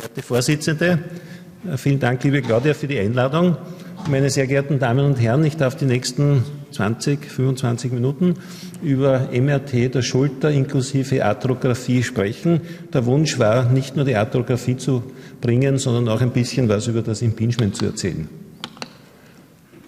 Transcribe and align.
Verehrte 0.00 0.22
Vorsitzende, 0.22 0.98
vielen 1.76 2.00
Dank, 2.00 2.24
liebe 2.24 2.40
Claudia, 2.40 2.72
für 2.72 2.86
die 2.86 2.98
Einladung. 2.98 3.58
Meine 4.08 4.30
sehr 4.30 4.46
geehrten 4.46 4.78
Damen 4.78 5.04
und 5.04 5.20
Herren, 5.20 5.44
ich 5.44 5.58
darf 5.58 5.76
die 5.76 5.84
nächsten 5.84 6.42
20, 6.70 7.26
25 7.26 7.92
Minuten 7.92 8.36
über 8.82 9.28
MRT 9.30 9.94
der 9.94 10.00
Schulter 10.00 10.50
inklusive 10.50 11.22
Arthrographie 11.22 12.02
sprechen. 12.02 12.62
Der 12.94 13.04
Wunsch 13.04 13.38
war, 13.38 13.70
nicht 13.70 13.94
nur 13.94 14.06
die 14.06 14.16
Arthrographie 14.16 14.78
zu 14.78 15.02
bringen, 15.42 15.76
sondern 15.76 16.08
auch 16.08 16.22
ein 16.22 16.30
bisschen 16.30 16.66
was 16.70 16.86
über 16.86 17.02
das 17.02 17.20
Impingement 17.20 17.76
zu 17.76 17.84
erzählen. 17.84 18.26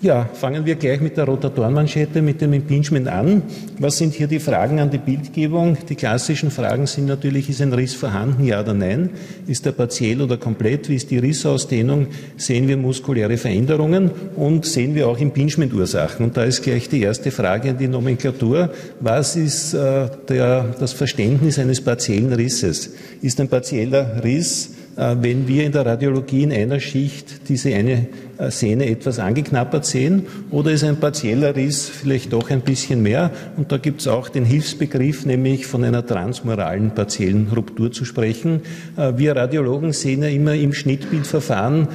Ja, 0.02 0.28
fangen 0.32 0.66
wir 0.66 0.74
gleich 0.74 1.00
mit 1.00 1.16
der 1.16 1.26
Rotatorenmanschette, 1.26 2.22
mit 2.22 2.40
dem 2.40 2.52
Impingement 2.54 3.06
an. 3.06 3.42
Was 3.78 3.98
sind 3.98 4.14
hier 4.14 4.26
die 4.26 4.40
Fragen 4.40 4.80
an 4.80 4.90
die 4.90 4.98
Bildgebung? 4.98 5.76
Die 5.88 5.94
klassischen 5.94 6.50
Fragen 6.50 6.88
sind 6.88 7.06
natürlich, 7.06 7.48
ist 7.48 7.62
ein 7.62 7.72
Riss 7.72 7.94
vorhanden, 7.94 8.42
ja 8.42 8.62
oder 8.62 8.74
nein? 8.74 9.10
Ist 9.46 9.64
er 9.64 9.70
partiell 9.70 10.20
oder 10.20 10.38
komplett? 10.38 10.88
Wie 10.88 10.96
ist 10.96 11.12
die 11.12 11.18
Rissausdehnung? 11.18 12.08
Sehen 12.36 12.66
wir 12.66 12.76
muskuläre 12.76 13.36
Veränderungen? 13.36 14.10
Und 14.34 14.66
sehen 14.66 14.96
wir 14.96 15.06
auch 15.06 15.20
Impingement-Ursachen? 15.20 16.26
Und 16.26 16.36
da 16.36 16.42
ist 16.42 16.62
gleich 16.62 16.88
die 16.88 17.02
erste 17.02 17.30
Frage 17.30 17.70
an 17.70 17.78
die 17.78 17.86
Nomenklatur. 17.86 18.70
Was 18.98 19.36
ist 19.36 19.72
äh, 19.72 20.08
der, 20.28 20.74
das 20.80 20.94
Verständnis 20.94 21.60
eines 21.60 21.80
partiellen 21.80 22.32
Risses? 22.32 22.92
Ist 23.20 23.40
ein 23.40 23.46
partieller 23.46 24.20
Riss 24.24 24.70
äh, 24.96 25.16
wenn 25.20 25.48
wir 25.48 25.64
in 25.64 25.72
der 25.72 25.86
Radiologie 25.86 26.42
in 26.42 26.52
einer 26.52 26.80
Schicht 26.80 27.48
diese 27.48 27.74
eine 27.74 28.08
Sehne 28.50 28.88
etwas 28.88 29.18
angeknappert 29.18 29.86
sehen 29.86 30.26
oder 30.50 30.70
ist 30.72 30.84
ein 30.84 30.96
partieller 30.96 31.54
Riss 31.54 31.88
vielleicht 31.88 32.32
doch 32.32 32.50
ein 32.50 32.62
bisschen 32.62 33.02
mehr. 33.02 33.30
Und 33.56 33.72
da 33.72 33.78
gibt 33.78 34.00
es 34.00 34.08
auch 34.08 34.28
den 34.28 34.44
Hilfsbegriff, 34.44 35.26
nämlich 35.26 35.66
von 35.66 35.84
einer 35.84 36.04
transmoralen 36.04 36.92
partiellen 36.92 37.48
Ruptur 37.54 37.92
zu 37.92 38.04
sprechen. 38.04 38.62
Äh, 38.96 39.12
wir 39.16 39.36
Radiologen 39.36 39.92
sehen 39.92 40.22
ja 40.22 40.28
immer 40.28 40.54
im 40.54 40.72
Schnittbildverfahren 40.72 41.88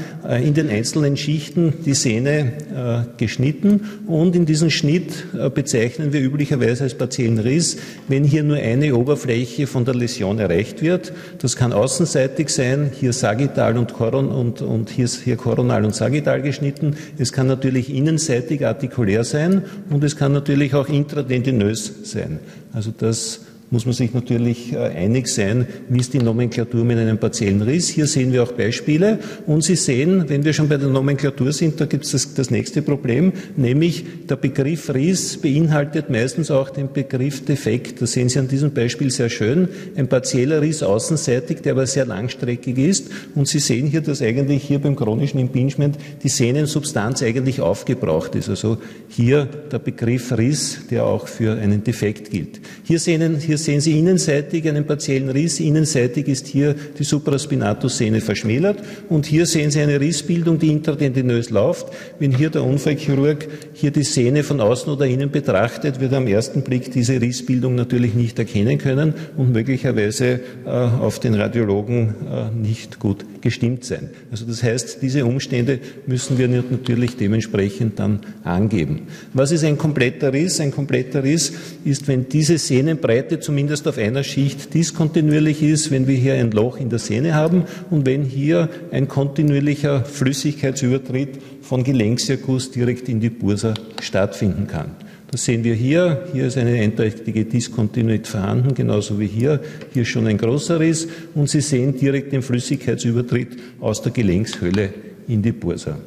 in 0.43 0.53
den 0.53 0.69
einzelnen 0.69 1.17
Schichten 1.17 1.73
die 1.85 1.93
Sehne 1.93 2.53
geschnitten 3.17 3.81
und 4.07 4.35
in 4.35 4.45
diesem 4.45 4.69
Schnitt 4.69 5.25
bezeichnen 5.53 6.13
wir 6.13 6.21
üblicherweise 6.21 6.83
als 6.83 6.95
partiellen 6.95 7.39
Riss, 7.39 7.77
wenn 8.07 8.23
hier 8.23 8.43
nur 8.43 8.57
eine 8.57 8.95
Oberfläche 8.95 9.67
von 9.67 9.85
der 9.85 9.95
Läsion 9.95 10.39
erreicht 10.39 10.81
wird. 10.81 11.13
Das 11.39 11.55
kann 11.55 11.73
außenseitig 11.73 12.49
sein, 12.49 12.91
hier 12.93 13.13
sagittal 13.13 13.77
und, 13.77 13.93
Koron 13.93 14.29
und, 14.29 14.61
und 14.61 14.89
hier, 14.89 15.07
hier 15.07 15.37
koronal 15.37 15.85
und 15.85 15.95
sagittal 15.95 16.36
geschnitten. 16.41 16.95
Es 17.17 17.31
kann 17.31 17.47
natürlich 17.47 17.93
innenseitig 17.93 18.65
artikulär 18.65 19.23
sein 19.23 19.63
und 19.89 20.03
es 20.03 20.15
kann 20.15 20.31
natürlich 20.31 20.73
auch 20.73 20.89
intradendinös 20.89 21.93
sein. 22.03 22.39
Also 22.73 22.91
das 22.97 23.41
muss 23.69 23.85
man 23.85 23.93
sich 23.93 24.13
natürlich 24.13 24.71
äh, 24.71 24.77
einig 24.77 25.27
sein, 25.27 25.67
wie 25.89 25.99
ist 25.99 26.13
die 26.13 26.19
Nomenklatur 26.19 26.85
mit 26.85 26.97
einem 26.97 27.17
partiellen 27.17 27.61
Riss. 27.61 27.89
Hier 27.89 28.07
sehen 28.07 28.31
wir 28.31 28.43
auch 28.43 28.53
Beispiele 28.53 29.19
und 29.45 29.63
Sie 29.63 29.75
sehen, 29.75 30.25
wenn 30.27 30.45
wir 30.45 30.53
schon 30.53 30.69
bei 30.69 30.77
der 30.77 30.87
Nomenklatur 30.87 31.51
sind, 31.51 31.79
da 31.81 31.85
gibt 31.85 32.05
es 32.05 32.11
das, 32.11 32.33
das, 32.33 32.49
nächste 32.49 32.81
Problem, 32.81 33.33
nämlich 33.57 34.05
der 34.29 34.37
Begriff 34.37 34.93
Riss 34.93 35.37
beinhaltet 35.37 36.09
meistens 36.09 36.49
auch 36.49 36.69
den 36.69 36.91
Begriff 36.93 37.43
Defekt. 37.43 38.01
Das 38.01 38.13
sehen 38.13 38.29
Sie 38.29 38.39
an 38.39 38.47
diesem 38.47 38.71
Beispiel 38.71 39.11
sehr 39.11 39.29
schön. 39.29 39.67
Ein 39.97 40.07
partieller 40.07 40.61
Riss 40.61 40.81
außenseitig, 40.81 41.61
der 41.61 41.73
aber 41.73 41.87
sehr 41.87 42.05
langstreckig 42.05 42.77
ist 42.77 43.09
und 43.35 43.49
Sie 43.49 43.59
sehen 43.59 43.87
hier, 43.87 44.01
dass 44.01 44.21
eigentlich 44.21 44.63
hier 44.63 44.79
beim 44.79 44.95
chronischen 44.95 45.39
Impingement 45.39 45.97
die 46.23 46.29
Sehnensubstanz 46.29 47.21
eigentlich 47.21 47.59
aufgebraucht 47.59 48.35
ist. 48.35 48.47
Also 48.47 48.77
hier 49.09 49.45
der 49.45 49.79
Begriff 49.79 50.31
Riss, 50.31 50.87
der 50.89 51.05
auch 51.05 51.27
für 51.27 51.53
einen 51.53 51.83
Defekt 51.83 52.31
gilt. 52.31 52.61
Hier 52.85 52.99
sehen, 52.99 53.37
hier 53.39 53.56
hier 53.57 53.63
sehen 53.63 53.81
Sie 53.81 53.97
innenseitig 53.97 54.67
einen 54.69 54.85
partiellen 54.85 55.29
Riss. 55.29 55.59
Innenseitig 55.59 56.27
ist 56.27 56.45
hier 56.45 56.75
die 56.99 57.03
Supraspinatus-Sehne 57.03 58.21
verschmälert. 58.21 58.77
Und 59.09 59.25
hier 59.25 59.47
sehen 59.47 59.71
Sie 59.71 59.81
eine 59.81 59.99
Rissbildung, 59.99 60.59
die 60.59 60.71
intradendinös 60.71 61.49
läuft. 61.49 61.87
Wenn 62.19 62.35
hier 62.35 62.51
der 62.51 62.63
Unfallchirurg 62.63 63.47
hier 63.73 63.89
die 63.89 64.03
Sehne 64.03 64.43
von 64.43 64.61
außen 64.61 64.93
oder 64.93 65.07
innen 65.07 65.31
betrachtet, 65.31 65.99
wird 65.99 66.11
er 66.11 66.19
am 66.19 66.27
ersten 66.27 66.61
Blick 66.61 66.91
diese 66.91 67.19
Rissbildung 67.19 67.73
natürlich 67.73 68.13
nicht 68.13 68.37
erkennen 68.37 68.77
können 68.77 69.15
und 69.37 69.53
möglicherweise 69.53 70.39
äh, 70.65 70.69
auf 70.69 71.19
den 71.19 71.33
Radiologen 71.33 72.13
äh, 72.31 72.55
nicht 72.55 72.99
gut 72.99 73.25
gestimmt 73.41 73.85
sein. 73.85 74.09
Also 74.29 74.45
das 74.45 74.61
heißt, 74.61 75.01
diese 75.01 75.25
Umstände 75.25 75.79
müssen 76.05 76.37
wir 76.37 76.47
natürlich 76.47 77.15
dementsprechend 77.17 77.97
dann 77.97 78.19
angeben. 78.43 79.03
Was 79.33 79.51
ist 79.51 79.63
ein 79.63 79.77
kompletter 79.77 80.31
Riss? 80.33 80.59
Ein 80.59 80.71
kompletter 80.71 81.23
Riss 81.23 81.53
ist, 81.85 82.07
wenn 82.07 82.29
diese 82.29 82.57
Sehnenbreite 82.57 83.39
zumindest 83.47 83.87
auf 83.87 83.97
einer 83.97 84.25
Schicht 84.25 84.73
diskontinuierlich 84.73 85.63
ist, 85.63 85.89
wenn 85.89 86.05
wir 86.05 86.17
hier 86.17 86.33
ein 86.33 86.51
Loch 86.51 86.77
in 86.77 86.89
der 86.89 86.99
Sehne 86.99 87.33
haben 87.33 87.63
und 87.89 88.05
wenn 88.05 88.23
hier 88.23 88.67
ein 88.91 89.07
kontinuierlicher 89.07 90.03
Flüssigkeitsübertritt 90.03 91.39
von 91.61 91.85
Gelenksirkus 91.85 92.71
direkt 92.71 93.07
in 93.07 93.21
die 93.21 93.29
Bursa 93.29 93.73
stattfinden 94.01 94.67
kann. 94.67 94.91
Das 95.31 95.45
sehen 95.45 95.63
wir 95.63 95.75
hier. 95.75 96.25
Hier 96.33 96.47
ist 96.47 96.57
eine 96.57 96.77
eindeutige 96.77 97.45
Diskontinuität 97.45 98.27
vorhanden, 98.27 98.75
genauso 98.75 99.17
wie 99.17 99.27
hier. 99.27 99.61
Hier 99.93 100.03
schon 100.03 100.27
ein 100.27 100.37
großer 100.37 100.81
Riss. 100.81 101.07
Und 101.33 101.49
Sie 101.49 101.61
sehen 101.61 101.97
direkt 101.97 102.33
den 102.33 102.41
Flüssigkeitsübertritt 102.41 103.57
aus 103.79 104.01
der 104.01 104.11
Gelenkshöhle 104.11 104.89
in 105.29 105.41
die 105.41 105.53
Bursa. 105.53 105.97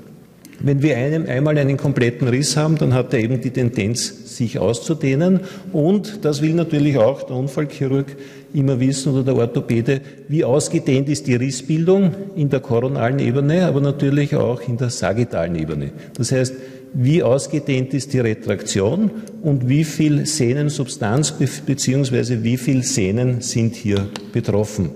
Wenn 0.62 0.82
wir 0.82 0.96
einem, 0.96 1.26
einmal 1.26 1.56
einen 1.56 1.76
kompletten 1.76 2.28
Riss 2.28 2.56
haben, 2.56 2.76
dann 2.76 2.92
hat 2.92 3.14
er 3.14 3.20
eben 3.20 3.40
die 3.40 3.50
Tendenz, 3.50 4.36
sich 4.36 4.58
auszudehnen. 4.58 5.40
Und 5.72 6.24
das 6.24 6.42
will 6.42 6.54
natürlich 6.54 6.98
auch 6.98 7.22
der 7.22 7.36
Unfallchirurg 7.36 8.06
immer 8.52 8.78
wissen 8.80 9.12
oder 9.12 9.22
der 9.22 9.36
Orthopäde, 9.36 10.00
wie 10.28 10.44
ausgedehnt 10.44 11.08
ist 11.08 11.26
die 11.26 11.34
Rissbildung 11.34 12.14
in 12.36 12.50
der 12.50 12.60
koronalen 12.60 13.18
Ebene, 13.20 13.66
aber 13.66 13.80
natürlich 13.80 14.34
auch 14.36 14.60
in 14.66 14.76
der 14.76 14.90
sagittalen 14.90 15.56
Ebene. 15.56 15.92
Das 16.14 16.32
heißt, 16.32 16.54
wie 16.92 17.22
ausgedehnt 17.22 17.94
ist 17.94 18.12
die 18.12 18.20
Retraktion 18.20 19.10
und 19.42 19.68
wie 19.68 19.84
viel 19.84 20.26
Sehnensubstanz 20.26 21.32
bzw. 21.32 22.42
wie 22.42 22.56
viel 22.56 22.82
Sehnen 22.82 23.40
sind 23.40 23.76
hier 23.76 24.08
betroffen. 24.32 24.90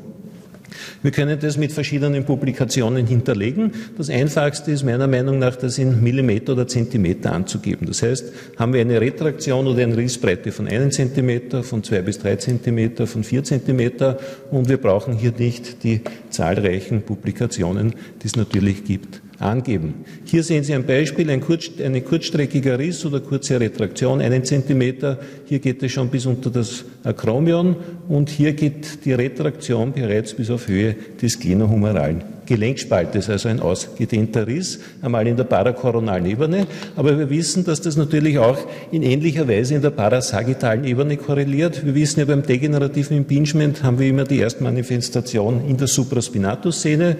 Wir 1.03 1.11
können 1.11 1.39
das 1.39 1.57
mit 1.57 1.73
verschiedenen 1.73 2.25
Publikationen 2.25 3.07
hinterlegen. 3.07 3.73
Das 3.97 4.11
einfachste 4.11 4.71
ist 4.73 4.85
meiner 4.85 5.07
Meinung 5.07 5.39
nach, 5.39 5.57
das 5.57 5.79
in 5.79 6.03
Millimeter 6.03 6.53
oder 6.53 6.67
Zentimeter 6.67 7.33
anzugeben. 7.33 7.87
Das 7.87 8.03
heißt, 8.03 8.33
haben 8.59 8.73
wir 8.73 8.81
eine 8.81 9.01
Retraktion 9.01 9.67
oder 9.67 9.83
eine 9.83 9.97
Rissbreite 9.97 10.53
von 10.53 10.69
einem 10.69 10.91
Zentimeter, 10.91 11.63
von 11.63 11.83
zwei 11.83 12.03
bis 12.03 12.19
drei 12.19 12.37
Zentimeter, 12.37 13.07
von 13.07 13.25
vier 13.25 13.45
Zentimeter 13.45 14.19
und 14.51 14.69
wir 14.69 14.79
brauchen 14.79 15.17
hier 15.17 15.33
nicht 15.37 15.83
die 15.85 16.01
zahlreichen 16.31 17.03
Publikationen, 17.03 17.95
die 18.23 18.27
es 18.27 18.37
natürlich 18.37 18.85
gibt 18.85 19.24
angeben. 19.45 20.05
Hier 20.25 20.43
sehen 20.43 20.65
Sie 20.65 20.75
ein 20.75 20.87
Beispiel, 20.87 21.31
ein, 21.31 21.41
kurz, 21.41 21.71
ein 21.83 22.05
kurzstreckiger 22.05 22.79
Riss 22.79 23.05
oder 23.05 23.21
kurze 23.21 23.61
Retraktion, 23.61 24.21
einen 24.21 24.45
Zentimeter. 24.45 25.19
Hier 25.47 25.59
geht 25.59 25.83
es 25.83 25.93
schon 25.93 26.09
bis 26.09 26.27
unter 26.27 26.51
das 26.51 26.85
Akromion 27.05 27.77
und 28.09 28.31
hier 28.31 28.53
geht 28.53 29.05
die 29.05 29.13
Retraktion 29.13 29.93
bereits 29.93 30.35
bis 30.35 30.51
auf 30.51 30.69
Höhe 30.69 30.97
des 31.21 31.39
glenohumeralen 31.39 32.35
Gelenkspaltes, 32.47 33.31
also 33.31 33.49
ein 33.49 33.61
ausgedehnter 33.61 34.47
Riss, 34.47 34.81
einmal 35.03 35.27
in 35.27 35.37
der 35.37 35.45
parakoronalen 35.45 36.27
Ebene. 36.27 36.67
Aber 36.97 37.19
wir 37.19 37.31
wissen, 37.31 37.65
dass 37.65 37.81
das 37.81 37.97
natürlich 37.97 38.39
auch 38.39 38.59
in 38.93 39.03
ähnlicher 39.03 39.49
Weise 39.49 39.75
in 39.75 39.83
der 39.83 39.91
parasagittalen 39.91 40.85
Ebene 40.85 41.17
korreliert. 41.17 41.85
Wir 41.85 41.95
wissen 41.95 42.21
ja, 42.21 42.27
beim 42.27 42.43
degenerativen 42.43 43.17
Impingement 43.17 43.83
haben 43.83 43.99
wir 43.99 44.09
immer 44.09 44.25
die 44.25 44.39
Erstmanifestation 44.39 45.67
in 45.67 45.77
der 45.77 45.87
Supraspinatus-Szene. 45.87 47.17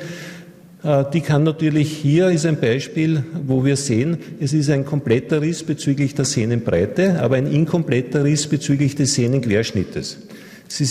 Äh, 0.85 1.05
die 1.13 1.23
kann 1.23 1.43
natürlich, 1.43 1.91
hier 1.97 2.29
ist 2.29 2.47
ein 2.47 2.61
Beispiel, 2.61 3.25
wo 3.47 3.65
wir 3.65 3.77
sehen, 3.77 4.19
es 4.39 4.53
ist 4.53 4.71
ein 4.71 4.85
kompletter 4.85 5.41
Riss 5.41 5.63
bezüglich 5.63 6.15
der 6.15 6.27
Sehnenbreite, 6.27 7.21
aber 7.21 7.37
ein 7.37 7.47
inkompletter 7.47 8.25
Riss 8.25 8.47
bezüglich 8.47 8.95
des 8.95 9.15
Sehnenquerschnittes. 9.15 10.19
Sie 10.69 10.85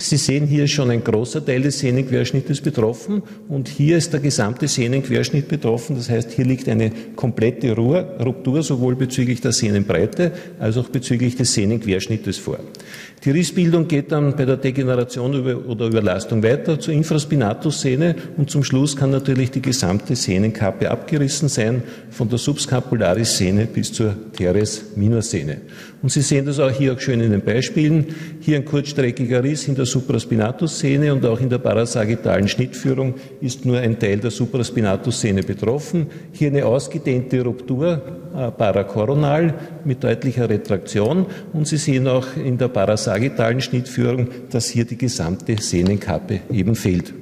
Sie 0.00 0.16
sehen 0.16 0.46
hier 0.46 0.68
schon 0.68 0.90
ein 0.90 1.02
großer 1.02 1.44
Teil 1.44 1.62
des 1.62 1.80
Sehnenquerschnittes 1.80 2.60
betroffen 2.60 3.22
und 3.48 3.66
hier 3.66 3.98
ist 3.98 4.12
der 4.12 4.20
gesamte 4.20 4.68
Sehnenquerschnitt 4.68 5.48
betroffen. 5.48 5.96
Das 5.96 6.08
heißt, 6.08 6.30
hier 6.30 6.44
liegt 6.44 6.68
eine 6.68 6.92
komplette 7.16 7.72
Ruptur 7.74 8.62
sowohl 8.62 8.94
bezüglich 8.94 9.40
der 9.40 9.50
Sehnenbreite 9.50 10.30
als 10.60 10.76
auch 10.76 10.88
bezüglich 10.88 11.34
des 11.34 11.52
Sehnenquerschnittes 11.52 12.38
vor. 12.38 12.60
Die 13.24 13.32
Rissbildung 13.32 13.88
geht 13.88 14.12
dann 14.12 14.36
bei 14.36 14.44
der 14.44 14.56
Degeneration 14.56 15.34
oder 15.66 15.86
Überlastung 15.86 16.44
weiter 16.44 16.78
zur 16.78 16.94
Infraspinatus-Sehne 16.94 18.14
und 18.36 18.48
zum 18.48 18.62
Schluss 18.62 18.94
kann 18.94 19.10
natürlich 19.10 19.50
die 19.50 19.62
gesamte 19.62 20.14
Sehnenkappe 20.14 20.88
abgerissen 20.88 21.48
sein, 21.48 21.82
von 22.10 22.28
der 22.28 22.38
Subscapularis-Sehne 22.38 23.66
bis 23.66 23.92
zur 23.92 24.14
Teres-Minor-Sehne. 24.36 25.62
Und 26.00 26.10
Sie 26.12 26.22
sehen 26.22 26.46
das 26.46 26.60
auch 26.60 26.70
hier 26.70 26.92
auch 26.92 27.00
schön 27.00 27.20
in 27.20 27.32
den 27.32 27.40
Beispielen. 27.40 28.06
Hier 28.40 28.56
ein 28.56 28.64
kurzstreckiger 28.64 29.42
Riss 29.42 29.66
in 29.66 29.74
der 29.74 29.84
Supraspinatus-Szene 29.84 31.12
und 31.12 31.26
auch 31.26 31.40
in 31.40 31.48
der 31.48 31.58
parasagittalen 31.58 32.46
Schnittführung 32.46 33.14
ist 33.40 33.64
nur 33.64 33.78
ein 33.78 33.98
Teil 33.98 34.18
der 34.18 34.30
Supraspinatus-Szene 34.30 35.42
betroffen. 35.42 36.06
Hier 36.32 36.48
eine 36.48 36.66
ausgedehnte 36.66 37.42
Ruptur 37.42 38.00
äh, 38.34 38.50
parakoronal 38.52 39.54
mit 39.84 40.04
deutlicher 40.04 40.48
Retraktion 40.48 41.26
und 41.52 41.66
Sie 41.66 41.78
sehen 41.78 42.06
auch 42.06 42.26
in 42.36 42.58
der 42.58 42.68
parasagittalen 42.68 43.60
Schnittführung, 43.60 44.28
dass 44.50 44.68
hier 44.68 44.84
die 44.84 44.98
gesamte 44.98 45.56
Sehnenkappe 45.60 46.40
eben 46.52 46.76
fehlt. 46.76 47.12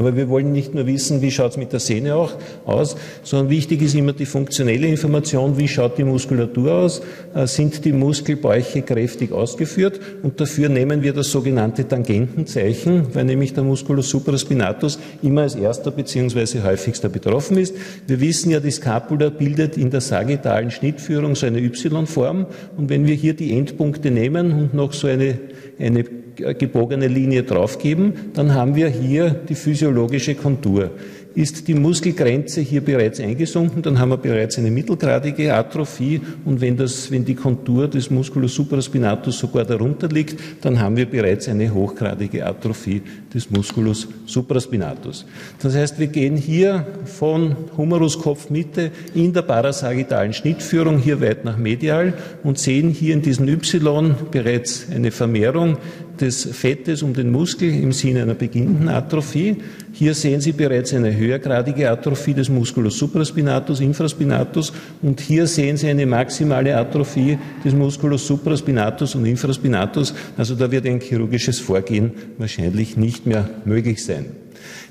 Aber 0.00 0.16
wir 0.16 0.30
wollen 0.30 0.50
nicht 0.50 0.74
nur 0.74 0.86
wissen, 0.86 1.20
wie 1.20 1.30
schaut 1.30 1.50
es 1.50 1.56
mit 1.58 1.74
der 1.74 1.78
Sehne 1.78 2.16
auch 2.16 2.32
aus, 2.64 2.96
sondern 3.22 3.50
wichtig 3.50 3.82
ist 3.82 3.94
immer 3.94 4.14
die 4.14 4.24
funktionelle 4.24 4.86
Information, 4.86 5.58
wie 5.58 5.68
schaut 5.68 5.98
die 5.98 6.04
Muskulatur 6.04 6.72
aus, 6.72 7.02
äh, 7.34 7.46
sind 7.46 7.84
die 7.84 7.92
Muskelbäuche 7.92 8.80
kräftig 8.80 9.30
ausgeführt 9.30 10.00
und 10.22 10.40
dafür 10.40 10.70
nehmen 10.70 11.02
wir 11.02 11.12
das 11.12 11.30
sogenannte 11.30 11.86
Tangentenzeichen, 11.86 13.08
weil 13.12 13.26
nämlich 13.26 13.52
der 13.52 13.62
Musculus 13.62 14.08
supraspinatus 14.08 14.98
immer 15.22 15.42
als 15.42 15.54
erster 15.54 15.90
bzw. 15.90 16.62
häufigster 16.62 17.10
betroffen 17.10 17.58
ist. 17.58 17.74
Wir 18.06 18.20
wissen 18.20 18.50
ja, 18.52 18.60
die 18.60 18.70
Scapula 18.70 19.28
bildet 19.28 19.76
in 19.76 19.90
der 19.90 20.00
sagittalen 20.00 20.70
Schnittführung 20.70 21.34
so 21.34 21.44
eine 21.44 21.60
Y-Form 21.60 22.46
und 22.78 22.88
wenn 22.88 23.06
wir 23.06 23.14
hier 23.14 23.34
die 23.34 23.54
Endpunkte 23.54 24.10
nehmen 24.10 24.52
und 24.52 24.72
noch 24.72 24.94
so 24.94 25.08
eine, 25.08 25.38
eine 25.78 26.04
gebogene 26.36 27.08
Linie 27.08 27.42
draufgeben, 27.42 28.12
dann 28.34 28.54
haben 28.54 28.74
wir 28.74 28.88
hier 28.88 29.30
die 29.30 29.54
physiologische 29.54 30.34
Kontur. 30.34 30.90
Ist 31.32 31.68
die 31.68 31.74
Muskelgrenze 31.74 32.60
hier 32.60 32.80
bereits 32.80 33.20
eingesunken, 33.20 33.82
dann 33.82 34.00
haben 34.00 34.08
wir 34.10 34.16
bereits 34.16 34.58
eine 34.58 34.70
mittelgradige 34.70 35.54
Atrophie 35.54 36.20
und 36.44 36.60
wenn, 36.60 36.76
das, 36.76 37.08
wenn 37.12 37.24
die 37.24 37.36
Kontur 37.36 37.86
des 37.86 38.10
Musculus 38.10 38.56
supraspinatus 38.56 39.38
sogar 39.38 39.64
darunter 39.64 40.08
liegt, 40.08 40.40
dann 40.60 40.80
haben 40.80 40.96
wir 40.96 41.06
bereits 41.06 41.48
eine 41.48 41.72
hochgradige 41.72 42.44
Atrophie 42.44 43.02
des 43.32 43.48
Musculus 43.48 44.08
supraspinatus. 44.26 45.24
Das 45.62 45.76
heißt, 45.76 46.00
wir 46.00 46.08
gehen 46.08 46.36
hier 46.36 46.84
von 47.04 47.54
Humerus 47.76 48.18
Kopfmitte 48.18 48.90
in 49.14 49.32
der 49.32 49.42
parasagittalen 49.42 50.32
Schnittführung 50.32 50.98
hier 50.98 51.20
weit 51.20 51.44
nach 51.44 51.56
medial 51.56 52.12
und 52.42 52.58
sehen 52.58 52.90
hier 52.90 53.14
in 53.14 53.22
diesem 53.22 53.46
Y 53.46 54.16
bereits 54.32 54.88
eine 54.92 55.12
Vermehrung 55.12 55.76
des 56.20 56.44
Fettes 56.52 57.02
um 57.02 57.14
den 57.14 57.30
Muskel 57.30 57.70
im 57.70 57.92
Sinne 57.92 58.22
einer 58.22 58.34
beginnenden 58.34 58.88
Atrophie. 58.88 59.56
Hier 59.92 60.14
sehen 60.14 60.40
Sie 60.40 60.52
bereits 60.52 60.92
eine 60.94 61.16
höhergradige 61.16 61.90
Atrophie 61.90 62.34
des 62.34 62.48
Musculus 62.48 62.98
supraspinatus, 62.98 63.80
infraspinatus 63.80 64.72
und 65.02 65.20
hier 65.20 65.46
sehen 65.46 65.76
Sie 65.76 65.88
eine 65.88 66.06
maximale 66.06 66.76
Atrophie 66.76 67.38
des 67.64 67.74
Musculus 67.74 68.26
supraspinatus 68.26 69.14
und 69.14 69.26
infraspinatus. 69.26 70.14
Also 70.36 70.54
da 70.54 70.70
wird 70.70 70.86
ein 70.86 71.00
chirurgisches 71.00 71.58
Vorgehen 71.58 72.12
wahrscheinlich 72.38 72.96
nicht 72.96 73.26
mehr 73.26 73.48
möglich 73.64 74.04
sein. 74.04 74.39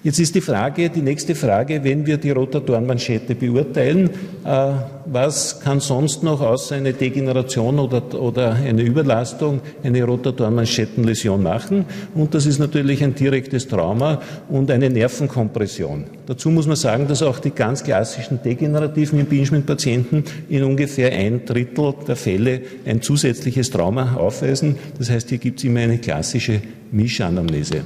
Jetzt 0.04 0.20
ist 0.20 0.36
die 0.36 0.42
Frage, 0.42 0.90
die 0.90 1.02
nächste 1.02 1.36
Frage, 1.36 1.84
wenn 1.84 2.06
wir 2.06 2.18
die 2.18 2.32
Rotatorenmanschette 2.32 3.36
beurteilen, 3.36 4.10
äh, 4.46 4.72
was 5.06 5.60
kann 5.60 5.80
sonst 5.80 6.24
noch 6.24 6.42
außer 6.42 6.76
eine 6.76 6.94
Degeneration 6.94 7.80
oder, 7.80 8.02
oder 8.20 8.54
eine 8.54 8.84
Überlastung 8.84 9.62
eine 9.84 10.04
Rotatorenmanschettenläsion 10.04 11.42
machen? 11.42 11.86
Und 12.14 12.34
das 12.34 12.46
ist 12.46 12.60
natürlich 12.60 13.04
ein 13.04 13.16
direktes 13.16 13.68
Trauma 13.68 14.22
und 14.50 14.72
eine 14.72 14.90
Nervenkompression. 14.90 16.06
Dazu 16.28 16.50
muss 16.50 16.68
man 16.68 16.76
sagen, 16.76 17.08
dass 17.08 17.24
auch 17.24 17.40
die 17.40 17.52
ganz 17.52 17.84
klassischen 17.84 18.42
degenerativen 18.44 19.20
Impingement-Patienten 19.20 20.24
in 20.48 20.64
ungefähr 20.64 21.12
ein 21.12 21.46
Drittel 21.46 21.94
der 22.08 22.16
Fälle 22.16 22.62
ein 22.86 23.02
zusätzliches 23.02 23.72
Trauma 23.72 24.16
aufweisen. 24.16 24.76
Das 24.98 25.10
heißt, 25.10 25.30
hier 25.30 25.40
gibt 25.40 25.60
es 25.60 25.66
immer 25.66 25.82
eine 25.82 25.98
klassische 25.98 26.62
Mischanamnese. 26.92 27.84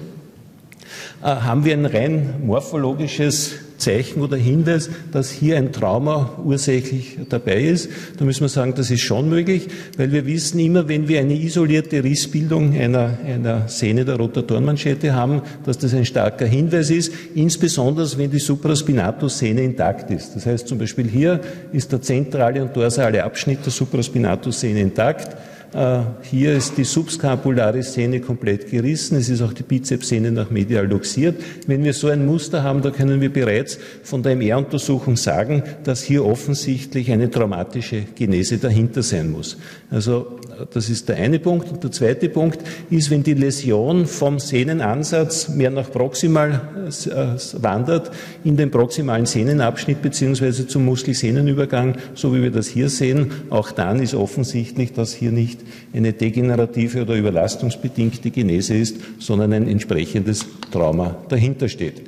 Äh, 1.23 1.27
haben 1.27 1.63
wir 1.63 1.73
ein 1.73 1.85
rein 1.85 2.33
morphologisches 2.45 3.53
Zeichen 3.77 4.21
oder 4.21 4.35
Hinweis, 4.35 4.89
dass 5.11 5.31
hier 5.31 5.57
ein 5.57 5.71
Trauma 5.71 6.37
ursächlich 6.43 7.17
dabei 7.29 7.63
ist. 7.63 7.89
Da 8.17 8.25
müssen 8.25 8.41
wir 8.41 8.49
sagen, 8.49 8.73
das 8.75 8.91
ist 8.91 9.01
schon 9.01 9.29
möglich, 9.29 9.67
weil 9.97 10.11
wir 10.11 10.25
wissen 10.25 10.59
immer, 10.59 10.87
wenn 10.89 11.07
wir 11.07 11.21
eine 11.21 11.33
isolierte 11.33 12.03
Rissbildung 12.03 12.77
einer, 12.77 13.17
einer 13.25 13.69
Sehne 13.69 14.03
der 14.03 14.17
Rotatorenmanschette 14.17 15.13
haben, 15.13 15.41
dass 15.65 15.77
das 15.77 15.93
ein 15.93 16.05
starker 16.05 16.45
Hinweis 16.45 16.89
ist, 16.89 17.13
insbesondere 17.35 18.05
wenn 18.17 18.29
die 18.29 18.39
Supraspinatus-Sehne 18.39 19.63
intakt 19.63 20.11
ist. 20.11 20.35
Das 20.35 20.45
heißt 20.45 20.67
zum 20.67 20.77
Beispiel 20.77 21.07
hier 21.07 21.39
ist 21.71 21.91
der 21.91 22.01
zentrale 22.01 22.61
und 22.61 22.75
dorsale 22.75 23.23
Abschnitt 23.23 23.59
der 23.65 23.71
Supraspinatus-Sehne 23.71 24.81
intakt. 24.81 25.37
Äh, 25.73 26.01
hier 26.21 26.53
ist 26.53 26.77
die 26.77 26.83
subskapulare 26.83 27.81
Szene 27.81 28.19
komplett 28.19 28.69
gerissen. 28.69 29.17
Es 29.17 29.29
ist 29.29 29.41
auch 29.41 29.53
die 29.53 29.63
Bizepssehne 29.63 30.31
nach 30.31 30.51
medial 30.51 30.87
luxiert. 30.87 31.41
Wenn 31.65 31.83
wir 31.83 31.93
so 31.93 32.09
ein 32.09 32.25
Muster 32.25 32.63
haben, 32.63 32.81
da 32.81 32.91
können 32.91 33.21
wir 33.21 33.33
bereits 33.33 33.79
von 34.03 34.21
der 34.21 34.33
MR-Untersuchung 34.33 35.17
sagen, 35.17 35.63
dass 35.83 36.03
hier 36.03 36.25
offensichtlich 36.25 37.11
eine 37.11 37.31
traumatische 37.31 38.03
Genese 38.15 38.59
dahinter 38.59 39.01
sein 39.01 39.31
muss. 39.31 39.57
Also 39.89 40.39
das 40.71 40.89
ist 40.89 41.09
der 41.09 41.17
eine 41.17 41.39
Punkt. 41.39 41.71
Und 41.71 41.83
der 41.83 41.91
zweite 41.91 42.29
Punkt 42.29 42.59
ist, 42.89 43.09
wenn 43.09 43.23
die 43.23 43.33
Läsion 43.33 44.05
vom 44.05 44.39
Sehnenansatz 44.39 45.49
mehr 45.49 45.71
nach 45.71 45.91
proximal 45.91 46.61
äh, 46.87 47.63
wandert, 47.63 48.11
in 48.43 48.57
den 48.57 48.71
proximalen 48.71 49.25
Sehnenabschnitt 49.25 50.01
beziehungsweise 50.01 50.67
zum 50.67 50.85
Muskelsehnenübergang, 50.85 51.95
so 52.13 52.33
wie 52.35 52.43
wir 52.43 52.51
das 52.51 52.67
hier 52.67 52.89
sehen, 52.89 53.31
auch 53.49 53.71
dann 53.71 54.01
ist 54.01 54.13
offensichtlich, 54.13 54.93
dass 54.93 55.13
hier 55.13 55.31
nicht 55.31 55.62
eine 55.93 56.13
degenerative 56.13 57.01
oder 57.03 57.15
überlastungsbedingte 57.15 58.31
Genese 58.31 58.75
ist, 58.75 58.97
sondern 59.19 59.53
ein 59.53 59.67
entsprechendes 59.67 60.45
Trauma 60.71 61.17
dahinter 61.29 61.69
steht. 61.69 62.01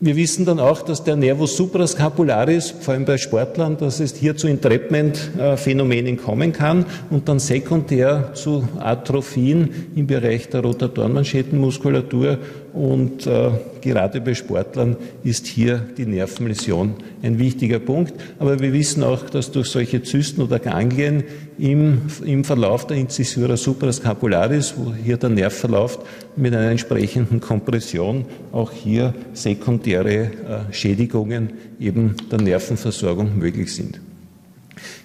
Wir 0.00 0.16
wissen 0.16 0.44
dann 0.44 0.58
auch, 0.58 0.82
dass 0.82 1.04
der 1.04 1.14
Nervus 1.14 1.56
suprascapularis, 1.56 2.74
vor 2.80 2.94
allem 2.94 3.04
bei 3.04 3.16
Sportlern, 3.16 3.76
dass 3.78 4.00
es 4.00 4.16
hier 4.16 4.36
zu 4.36 4.48
Entrapment-Phänomenen 4.48 6.16
kommen 6.16 6.52
kann 6.52 6.84
und 7.10 7.28
dann 7.28 7.38
sekundär 7.38 8.32
zu 8.34 8.68
Atrophien 8.80 9.70
im 9.94 10.06
Bereich 10.08 10.48
der 10.48 10.62
Rotatorenmanschettenmuskulatur 10.62 12.38
und 12.74 13.24
äh, 13.28 13.52
gerade 13.82 14.20
bei 14.20 14.34
Sportlern 14.34 14.96
ist 15.22 15.46
hier 15.46 15.80
die 15.96 16.06
Nervenläsion 16.06 16.94
ein 17.22 17.38
wichtiger 17.38 17.78
Punkt. 17.78 18.14
Aber 18.40 18.58
wir 18.58 18.72
wissen 18.72 19.04
auch, 19.04 19.30
dass 19.30 19.52
durch 19.52 19.68
solche 19.68 20.02
Zysten 20.02 20.42
oder 20.42 20.58
Ganglien 20.58 21.22
im, 21.56 22.02
im 22.24 22.42
Verlauf 22.42 22.88
der 22.88 22.96
Incisura 22.96 23.56
suprascapularis, 23.56 24.74
wo 24.76 24.92
hier 24.92 25.18
der 25.18 25.30
Nerv 25.30 25.54
verläuft, 25.54 26.00
mit 26.36 26.54
einer 26.54 26.70
entsprechenden 26.70 27.40
Kompression 27.40 28.24
auch 28.52 28.72
hier 28.72 29.14
sekundäre 29.32 30.14
äh, 30.14 30.72
Schädigungen 30.72 31.52
eben 31.78 32.16
der 32.30 32.40
Nervenversorgung 32.40 33.38
möglich 33.38 33.74
sind. 33.74 34.00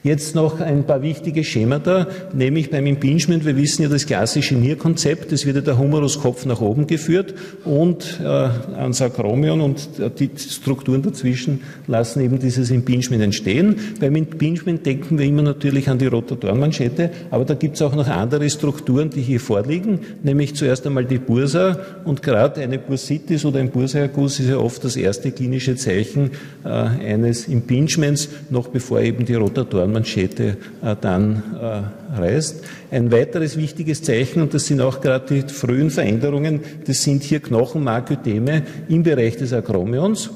Jetzt 0.02 0.34
noch 0.34 0.62
ein 0.62 0.86
paar 0.86 1.02
wichtige 1.02 1.44
Schemata, 1.44 2.08
nämlich 2.34 2.70
beim 2.70 2.86
Impingement. 2.86 3.46
Wir 3.46 3.58
wissen 3.58 3.84
ja 3.84 3.90
das 3.90 4.06
klassische 4.06 4.56
Nierkonzept. 4.56 5.34
Es 5.34 5.46
wird 5.46 5.58
ja 5.58 5.62
der 5.62 5.78
Humeruskopf 5.78 6.46
nach 6.46 6.62
oben 6.62 6.88
geführt 6.88 7.34
und 7.66 8.18
äh, 8.22 8.26
ans 8.26 9.02
Akromion 9.02 9.60
und 9.60 9.90
die 10.20 10.30
Strukturen 10.38 11.02
dazwischen 11.02 11.60
lassen 11.88 12.22
eben 12.22 12.40
dieses 12.40 12.72
Impingement 12.72 13.22
entstehen. 13.22 13.76
Beim 14.00 14.16
Impingement 14.16 14.86
denken 14.86 15.18
wir 15.18 15.26
immer 15.26 15.42
natürlich 15.42 15.90
an 15.90 15.98
die 15.98 16.08
Rotatorenmanschette, 16.08 17.12
aber 17.30 17.44
da 17.44 17.56
gibt 17.56 17.76
es 17.76 17.82
auch 17.82 17.94
noch 17.94 18.08
andere 18.08 18.50
Strukturen, 18.50 19.10
die 19.10 19.22
hier 19.22 19.42
vorliegen, 19.42 20.00
nämlich 20.24 20.56
zuerst 20.56 20.88
einmal 20.88 21.04
die 21.04 21.18
Bursa 21.18 21.78
und 22.06 22.22
gerade 22.22 22.62
eine 22.62 22.80
Bursitis 22.80 23.44
oder 23.44 23.60
ein 23.60 23.70
Bursaerguss 23.70 24.40
ist 24.40 24.48
ja 24.48 24.58
oft 24.60 24.82
das 24.86 24.96
erste 24.96 25.32
klinische 25.32 25.76
Zeichen 25.76 26.32
äh, 26.64 26.70
eines 26.70 27.50
Impingements, 27.50 28.30
noch 28.50 28.70
bevor 28.70 29.02
eben 29.02 29.26
die 29.26 29.36
Rotatoren 29.36 29.89
Manschette 29.92 30.58
äh, 30.82 30.96
dann 31.00 31.44
äh, 31.60 32.20
reißt. 32.20 32.64
Ein 32.92 33.12
weiteres 33.12 33.58
wichtiges 33.58 34.02
Zeichen, 34.02 34.42
und 34.42 34.54
das 34.54 34.66
sind 34.66 34.82
auch 34.82 35.02
gerade 35.02 35.42
die 35.42 35.54
frühen 35.54 35.90
Veränderungen, 35.90 36.62
das 36.86 37.04
sind 37.04 37.24
hier 37.24 37.40
Knochenmarködeme 37.40 38.64
im 38.88 39.04
Bereich 39.04 39.38
des 39.38 39.54
Akromions. 39.54 40.30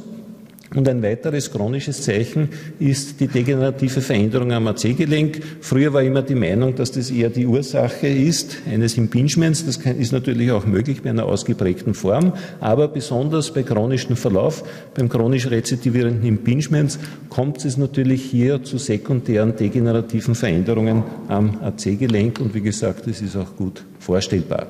Und 0.76 0.90
ein 0.90 1.04
weiteres 1.04 1.52
chronisches 1.52 2.02
Zeichen 2.02 2.50
ist 2.80 3.20
die 3.20 3.28
degenerative 3.28 4.02
Veränderung 4.02 4.52
am 4.52 4.68
AC-Gelenk. 4.68 5.40
Früher 5.62 5.94
war 5.94 6.02
immer 6.02 6.24
die 6.24 6.36
Meinung, 6.36 6.74
dass 6.76 6.92
das 6.92 7.12
eher 7.12 7.30
die 7.30 7.46
Ursache 7.46 8.08
ist 8.08 8.58
eines 8.70 8.98
Impingements. 8.98 9.66
Das 9.66 9.78
ist 9.78 10.12
natürlich 10.12 10.52
auch 10.52 10.66
möglich 10.66 11.04
bei 11.04 11.12
einer 11.12 11.26
ausgeprägten 11.26 11.94
Form, 11.94 12.34
aber 12.60 12.88
besonders 12.88 13.54
bei 13.54 13.62
chronischem 13.62 14.16
Verlauf, 14.16 14.64
beim 14.96 15.10
chronisch 15.10 15.50
rezidivierenden 15.50 16.28
Impingements 16.28 16.98
kommt 17.30 17.64
es 17.66 17.78
natürlich 17.78 18.24
hier 18.24 18.64
zu 18.64 18.80
sekundären 18.80 19.56
degenerativen 19.56 20.34
Veränderungen 20.34 21.04
am 21.28 21.60
AC-Gelenk 21.62 22.40
und 22.40 22.56
wie 22.56 22.62
gesagt, 22.62 23.08
das 23.08 23.22
ist 23.22 23.36
auch 23.36 23.56
gut 23.56 23.84
vorstellbar. 24.00 24.68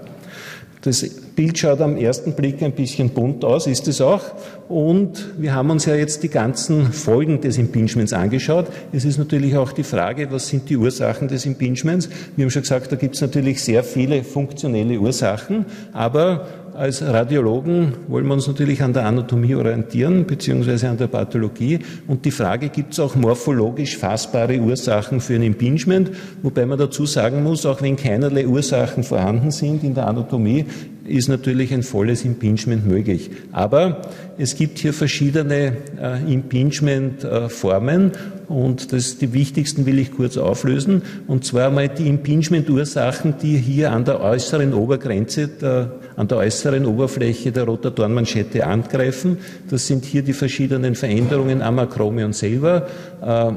Das 0.84 1.02
Bild 1.36 1.58
schaut 1.58 1.80
am 1.80 1.96
ersten 1.96 2.34
Blick 2.34 2.62
ein 2.62 2.74
bisschen 2.74 3.10
bunt 3.10 3.46
aus, 3.46 3.68
ist 3.68 3.88
es 3.88 4.02
auch. 4.02 4.22
Und 4.68 5.32
wir 5.38 5.56
haben 5.56 5.70
uns 5.70 5.86
ja 5.86 5.96
jetzt 5.96 6.24
die 6.24 6.30
ganzen 6.30 6.92
Folgen 6.92 7.40
des 7.40 7.58
Impingements 7.58 8.12
angeschaut. 8.12 8.68
Es 8.92 9.06
ist 9.06 9.18
natürlich 9.18 9.56
auch 9.56 9.72
die 9.72 9.84
Frage, 9.84 10.30
was 10.30 10.50
sind 10.50 10.70
die 10.70 10.76
Ursachen 10.76 11.30
des 11.30 11.46
Impingements? 11.46 12.10
Wir 12.36 12.44
haben 12.44 12.52
schon 12.52 12.64
gesagt, 12.64 12.92
da 12.92 12.98
gibt 12.98 13.16
es 13.16 13.22
natürlich 13.22 13.64
sehr 13.64 13.86
viele 13.86 14.26
funktionelle 14.26 15.00
Ursachen, 15.00 15.66
aber 15.94 16.48
als 16.76 17.02
Radiologen 17.02 17.94
wollen 18.08 18.26
wir 18.26 18.34
uns 18.34 18.48
natürlich 18.48 18.82
an 18.82 18.94
der 18.94 19.06
Anatomie 19.06 19.56
orientieren, 19.56 20.26
beziehungsweise 20.26 20.90
an 20.90 20.98
der 20.98 21.08
Pathologie. 21.08 21.80
Und 22.08 22.26
die 22.26 22.32
Frage, 22.32 22.70
gibt 22.70 22.94
es 22.94 23.00
auch 23.00 23.16
morphologisch 23.16 23.98
fassbare 23.98 24.58
Ursachen 24.60 25.20
für 25.20 25.36
ein 25.36 25.44
Impingement? 25.44 26.12
Wobei 26.42 26.66
man 26.66 26.78
dazu 26.78 27.06
sagen 27.06 27.44
muss, 27.44 27.66
auch 27.66 27.82
wenn 27.82 27.96
keinerlei 27.96 28.48
Ursachen 28.48 29.04
vorhanden 29.04 29.52
sind 29.52 29.84
in 29.84 29.94
der 29.94 30.08
Anatomie, 30.08 30.66
ist 31.06 31.28
natürlich 31.28 31.74
ein 31.74 31.84
volles 31.84 32.24
Impingement 32.24 32.88
möglich. 32.88 33.30
Aber 33.52 34.02
es 34.38 34.56
gibt 34.56 34.80
hier 34.80 34.94
verschiedene 34.94 35.74
äh, 36.02 36.34
Impingement-Formen 36.34 38.12
und 38.48 38.94
das, 38.94 39.18
die 39.18 39.34
wichtigsten 39.34 39.86
will 39.86 40.00
ich 40.00 40.12
kurz 40.12 40.38
auflösen. 40.38 41.02
Und 41.28 41.46
zwar 41.46 41.72
mal 41.72 41.90
die 41.90 42.08
Impingement-Ursachen, 42.08 43.36
die 43.42 43.58
hier 43.58 43.92
an 43.92 44.06
der 44.06 44.22
äußeren 44.22 44.74
Obergrenze, 44.74 45.48
der, 45.48 45.92
an 46.16 46.28
der 46.28 46.38
äußeren 46.38 46.86
Oberfläche 46.86 47.52
der 47.52 47.64
Rotatorenmanschette 47.64 48.66
angreifen. 48.66 49.38
Das 49.70 49.88
sind 49.88 50.06
hier 50.06 50.22
die 50.22 50.34
verschiedenen 50.34 50.96
Veränderungen 50.96 51.62
am 51.62 51.80
Akromion 51.80 52.34
selber. 52.34 52.88
Äh, 53.22 53.52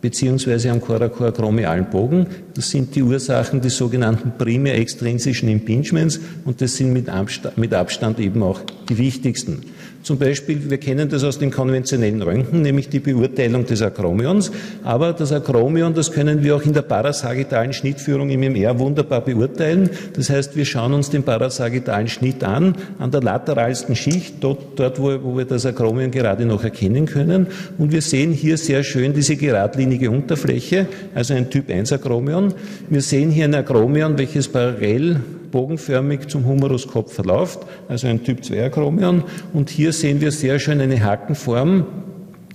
beziehungsweise 0.00 0.70
am 0.70 0.80
chorochromialen 0.80 1.90
Bogen. 1.90 2.26
Das 2.58 2.70
sind 2.70 2.92
die 2.96 3.04
Ursachen 3.04 3.60
des 3.60 3.76
sogenannten 3.76 4.32
primär 4.36 4.76
extrinsischen 4.78 5.48
Impingements 5.48 6.18
und 6.44 6.60
das 6.60 6.76
sind 6.76 6.92
mit 6.92 7.08
Abstand, 7.08 7.56
mit 7.56 7.72
Abstand 7.72 8.18
eben 8.18 8.42
auch 8.42 8.62
die 8.88 8.98
wichtigsten. 8.98 9.62
Zum 10.02 10.16
Beispiel, 10.16 10.70
wir 10.70 10.78
kennen 10.78 11.08
das 11.08 11.24
aus 11.24 11.38
den 11.38 11.50
konventionellen 11.50 12.22
Röntgen, 12.22 12.62
nämlich 12.62 12.88
die 12.88 13.00
Beurteilung 13.00 13.66
des 13.66 13.82
Akromions. 13.82 14.50
Aber 14.84 15.12
das 15.12 15.32
Akromion, 15.32 15.92
das 15.92 16.12
können 16.12 16.42
wir 16.42 16.56
auch 16.56 16.62
in 16.62 16.72
der 16.72 16.82
parasagittalen 16.82 17.72
Schnittführung 17.72 18.30
im 18.30 18.40
MR 18.40 18.78
wunderbar 18.78 19.20
beurteilen. 19.20 19.90
Das 20.14 20.30
heißt, 20.30 20.56
wir 20.56 20.64
schauen 20.64 20.94
uns 20.94 21.10
den 21.10 21.24
parasagittalen 21.24 22.08
Schnitt 22.08 22.44
an, 22.44 22.74
an 22.98 23.10
der 23.10 23.22
lateralsten 23.22 23.96
Schicht, 23.96 24.36
dort, 24.40 24.78
dort 24.78 24.98
wo, 24.98 25.22
wo 25.22 25.36
wir 25.36 25.44
das 25.44 25.66
Akromion 25.66 26.10
gerade 26.10 26.46
noch 26.46 26.64
erkennen 26.64 27.06
können. 27.06 27.48
Und 27.76 27.92
wir 27.92 28.00
sehen 28.00 28.32
hier 28.32 28.56
sehr 28.56 28.84
schön 28.84 29.12
diese 29.12 29.36
geradlinige 29.36 30.10
Unterfläche, 30.10 30.86
also 31.14 31.34
ein 31.34 31.50
Typ 31.50 31.68
1 31.68 31.92
Akromion. 31.92 32.47
Wir 32.88 33.02
sehen 33.02 33.30
hier 33.30 33.44
ein 33.44 33.54
Akromion, 33.54 34.18
welches 34.18 34.48
parallel 34.48 35.20
bogenförmig 35.50 36.28
zum 36.28 36.44
Humeruskopf 36.46 37.12
verläuft, 37.12 37.60
also 37.88 38.06
ein 38.06 38.22
Typ 38.22 38.44
2 38.44 38.66
Akromion. 38.66 39.24
Und 39.52 39.70
hier 39.70 39.92
sehen 39.92 40.20
wir 40.20 40.30
sehr 40.30 40.58
schön 40.58 40.80
eine 40.80 41.02
Hakenform. 41.02 41.86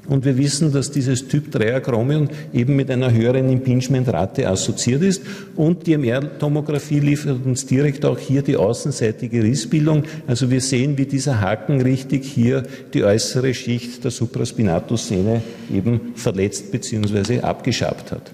Und 0.06 0.26
wir 0.26 0.38
wissen, 0.38 0.74
dass 0.74 0.92
dieses 0.92 1.30
Typ 1.30 1.50
3 1.52 1.76
Akromion 1.76 2.30
eben 2.54 2.76
mit 2.76 2.92
einer 2.92 3.14
höheren 3.14 3.50
Impingementrate 3.50 4.50
assoziiert 4.50 5.02
ist. 5.02 5.22
Und 5.56 5.88
die 5.88 5.94
MR-Tomographie 5.94 7.00
liefert 7.00 7.46
uns 7.46 7.66
direkt 7.66 8.04
auch 8.04 8.20
hier 8.20 8.42
die 8.42 8.58
außenseitige 8.58 9.42
Rissbildung. 9.42 10.04
Also 10.28 10.52
wir 10.52 10.60
sehen, 10.60 10.98
wie 10.98 11.06
dieser 11.06 11.40
Haken 11.40 11.82
richtig 11.82 12.26
hier 12.26 12.64
die 12.94 13.06
äußere 13.06 13.54
Schicht 13.54 14.04
der 14.04 14.12
Supraspinatus-Sehne 14.12 15.42
eben 15.74 16.12
verletzt 16.16 16.70
bzw. 16.74 17.40
abgeschabt 17.40 18.12
hat. 18.12 18.32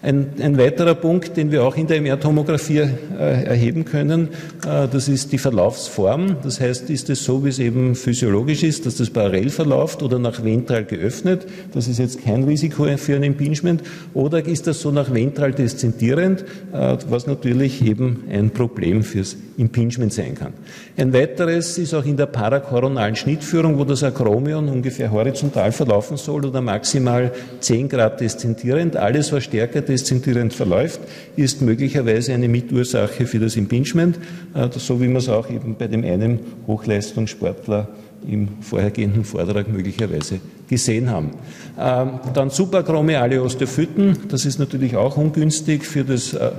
Ein, 0.00 0.28
ein, 0.40 0.56
weiterer 0.58 0.94
Punkt, 0.94 1.36
den 1.36 1.50
wir 1.50 1.64
auch 1.64 1.76
in 1.76 1.88
der 1.88 1.96
MR-Tomographie 1.96 2.88
äh, 3.18 3.44
erheben 3.44 3.84
können, 3.84 4.28
äh, 4.64 4.86
das 4.86 5.08
ist 5.08 5.32
die 5.32 5.38
Verlaufsform. 5.38 6.36
Das 6.44 6.60
heißt, 6.60 6.88
ist 6.88 7.10
es 7.10 7.24
so, 7.24 7.44
wie 7.44 7.48
es 7.48 7.58
eben 7.58 7.96
physiologisch 7.96 8.62
ist, 8.62 8.86
dass 8.86 8.94
das 8.94 9.10
parallel 9.10 9.50
verläuft 9.50 10.04
oder 10.04 10.20
nach 10.20 10.44
ventral 10.44 10.84
geöffnet? 10.84 11.48
Das 11.74 11.88
ist 11.88 11.98
jetzt 11.98 12.22
kein 12.22 12.44
Risiko 12.44 12.84
für 12.96 13.16
ein 13.16 13.24
Impingement. 13.24 13.82
Oder 14.14 14.46
ist 14.46 14.68
das 14.68 14.80
so 14.80 14.92
nach 14.92 15.12
ventral 15.12 15.50
deszentierend, 15.50 16.44
äh, 16.72 16.96
was 17.08 17.26
natürlich 17.26 17.84
eben 17.84 18.22
ein 18.30 18.50
Problem 18.50 19.02
fürs 19.02 19.36
Impingement 19.58 20.12
sein 20.12 20.36
kann. 20.36 20.52
Ein 20.96 21.12
weiteres 21.12 21.76
ist 21.78 21.92
auch 21.92 22.04
in 22.04 22.16
der 22.16 22.26
parakoronalen 22.26 23.16
Schnittführung, 23.16 23.76
wo 23.78 23.84
das 23.84 24.04
Akromion 24.04 24.68
ungefähr 24.68 25.10
horizontal 25.10 25.72
verlaufen 25.72 26.16
soll 26.16 26.46
oder 26.46 26.60
maximal 26.60 27.32
10 27.58 27.88
Grad 27.88 28.20
deszentierend. 28.20 28.96
Alles, 28.96 29.32
was 29.32 29.44
stärker 29.44 29.82
deszentierend 29.88 30.52
verläuft, 30.52 31.00
ist 31.36 31.62
möglicherweise 31.62 32.34
eine 32.34 32.48
Mitursache 32.48 33.26
für 33.26 33.38
das 33.38 33.56
Impingement, 33.56 34.18
äh, 34.54 34.68
so 34.70 35.00
wie 35.00 35.08
man 35.08 35.16
es 35.16 35.28
auch 35.28 35.50
eben 35.50 35.76
bei 35.76 35.86
dem 35.86 36.04
einen 36.04 36.40
Hochleistungssportler 36.66 37.88
im 38.26 38.48
vorhergehenden 38.60 39.24
Vortrag 39.24 39.68
möglicherweise 39.68 40.40
gesehen 40.68 41.10
haben. 41.10 41.30
Ähm, 41.78 42.20
dann 42.34 42.50
suprachromiale 42.50 43.42
Osteophyten, 43.42 44.28
das 44.28 44.44
ist 44.44 44.58
natürlich 44.58 44.96
auch 44.96 45.16
ungünstig 45.16 45.84
für, 45.84 46.04
das, 46.04 46.34
äh, 46.34 46.50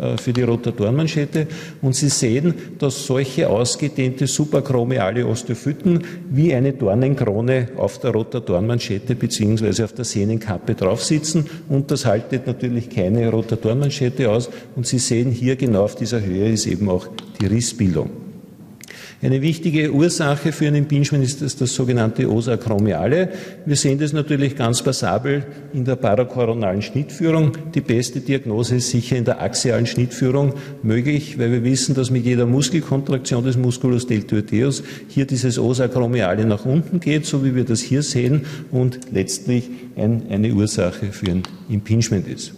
äh, 0.00 0.18
für 0.18 0.32
die 0.32 0.42
Rotatorenmanschette. 0.42 1.46
Und 1.80 1.94
Sie 1.94 2.08
sehen, 2.08 2.54
dass 2.78 3.06
solche 3.06 3.48
ausgedehnte 3.48 4.26
suprachromiale 4.26 5.26
Osteophyten 5.26 6.04
wie 6.30 6.54
eine 6.54 6.72
Dornenkrone 6.72 7.68
auf 7.76 7.98
der 7.98 8.10
Rotatorenmanschette 8.10 9.14
bzw. 9.14 9.84
auf 9.84 9.92
der 9.92 10.04
Sehnenkappe 10.04 10.74
drauf 10.74 11.02
sitzen. 11.02 11.46
Und 11.68 11.90
das 11.90 12.04
haltet 12.04 12.46
natürlich 12.46 12.90
keine 12.90 13.30
Rotatorenmanschette 13.30 14.30
aus. 14.30 14.50
Und 14.76 14.86
Sie 14.86 14.98
sehen 14.98 15.30
hier 15.30 15.56
genau 15.56 15.84
auf 15.84 15.94
dieser 15.94 16.20
Höhe 16.20 16.50
ist 16.50 16.66
eben 16.66 16.88
auch 16.90 17.06
die 17.40 17.46
Rissbildung. 17.46 18.27
Eine 19.20 19.42
wichtige 19.42 19.92
Ursache 19.92 20.52
für 20.52 20.68
ein 20.68 20.76
Impingement 20.76 21.24
ist 21.24 21.42
das, 21.42 21.56
das 21.56 21.74
sogenannte 21.74 22.30
Osa 22.30 22.56
chromiale. 22.56 23.30
Wir 23.66 23.74
sehen 23.74 23.98
das 23.98 24.12
natürlich 24.12 24.54
ganz 24.54 24.80
passabel 24.80 25.44
in 25.72 25.84
der 25.84 25.96
parakoronalen 25.96 26.82
Schnittführung. 26.82 27.50
Die 27.74 27.80
beste 27.80 28.20
Diagnose 28.20 28.76
ist 28.76 28.90
sicher 28.90 29.16
in 29.16 29.24
der 29.24 29.42
axialen 29.42 29.86
Schnittführung 29.86 30.54
möglich, 30.84 31.36
weil 31.36 31.50
wir 31.50 31.64
wissen, 31.64 31.96
dass 31.96 32.12
mit 32.12 32.26
jeder 32.26 32.46
Muskelkontraktion 32.46 33.42
des 33.42 33.56
Musculus 33.56 34.06
deltoideus 34.06 34.84
hier 35.08 35.26
dieses 35.26 35.58
Osa 35.58 35.88
chromiale 35.88 36.44
nach 36.44 36.64
unten 36.64 37.00
geht, 37.00 37.26
so 37.26 37.44
wie 37.44 37.56
wir 37.56 37.64
das 37.64 37.80
hier 37.80 38.04
sehen, 38.04 38.42
und 38.70 39.00
letztlich 39.12 39.68
ein, 39.96 40.26
eine 40.30 40.52
Ursache 40.52 41.06
für 41.10 41.32
ein 41.32 41.42
Impingement 41.68 42.28
ist. 42.28 42.52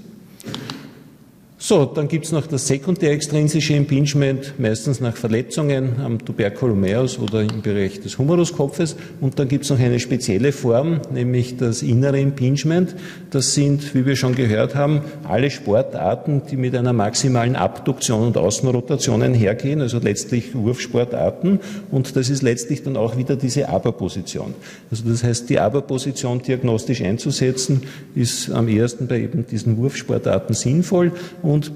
So, 1.62 1.85
dann 1.85 2.09
gibt 2.09 2.25
es 2.25 2.33
noch 2.33 2.47
das 2.47 2.67
sekundär 2.67 3.12
extrinsische 3.12 3.75
Impingement, 3.75 4.55
meistens 4.59 4.99
nach 4.99 5.14
Verletzungen 5.14 6.00
am 6.02 6.25
Tuberculomeus 6.25 7.19
oder 7.19 7.43
im 7.43 7.61
Bereich 7.61 8.00
des 8.00 8.17
Humeruskopfes. 8.17 8.97
Und 9.21 9.38
dann 9.38 9.47
gibt 9.47 9.64
es 9.64 9.71
noch 9.71 9.79
eine 9.79 10.00
spezielle 10.00 10.52
Form, 10.52 11.02
nämlich 11.12 11.59
das 11.59 11.83
innere 11.83 12.19
Impingement. 12.19 12.97
Das 13.29 13.52
sind, 13.52 13.95
wie 13.95 14.07
wir 14.07 14.17
schon 14.17 14.35
gehört 14.35 14.75
haben, 14.75 15.02
alle 15.29 15.50
Sportarten, 15.50 16.40
die 16.50 16.57
mit 16.57 16.75
einer 16.75 16.95
maximalen 16.95 17.57
Abduktion 17.57 18.29
und 18.29 18.38
Außenrotation 18.38 19.21
einhergehen, 19.21 19.83
also 19.83 19.99
letztlich 19.99 20.55
Wurfsportarten. 20.55 21.61
Und 21.90 22.17
das 22.17 22.31
ist 22.31 22.40
letztlich 22.40 22.85
dann 22.85 22.97
auch 22.97 23.19
wieder 23.19 23.37
diese 23.37 23.69
Aber-Position. 23.69 24.55
Also 24.90 25.05
das 25.07 25.23
heißt, 25.23 25.50
die 25.50 25.61
Aber-Position 25.61 26.40
diagnostisch 26.40 27.02
einzusetzen, 27.02 27.83
ist 28.14 28.50
am 28.50 28.67
ehesten 28.67 29.09
bei 29.09 29.21
eben 29.21 29.45
diesen 29.47 29.76
Wurfsportarten 29.76 30.55
sinnvoll. 30.55 31.12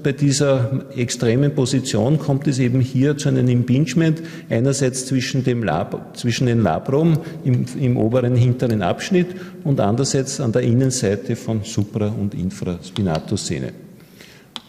Bei 0.03 0.11
dieser 0.11 0.85
extremen 0.95 1.53
Position 1.53 2.19
kommt 2.19 2.47
es 2.47 2.59
eben 2.59 2.81
hier 2.81 3.17
zu 3.17 3.29
einem 3.29 3.47
Impingement, 3.47 4.21
einerseits 4.49 5.05
zwischen, 5.05 5.43
dem 5.43 5.63
Lab, 5.63 6.17
zwischen 6.17 6.47
den 6.47 6.63
Labrum 6.63 7.17
im, 7.43 7.65
im 7.79 7.97
oberen 7.97 8.35
hinteren 8.35 8.81
Abschnitt 8.81 9.27
und 9.63 9.79
andererseits 9.79 10.39
an 10.39 10.51
der 10.51 10.61
Innenseite 10.61 11.35
von 11.35 11.61
Supra- 11.63 12.07
und 12.07 12.33
Infraspinatussehne. 12.33 13.84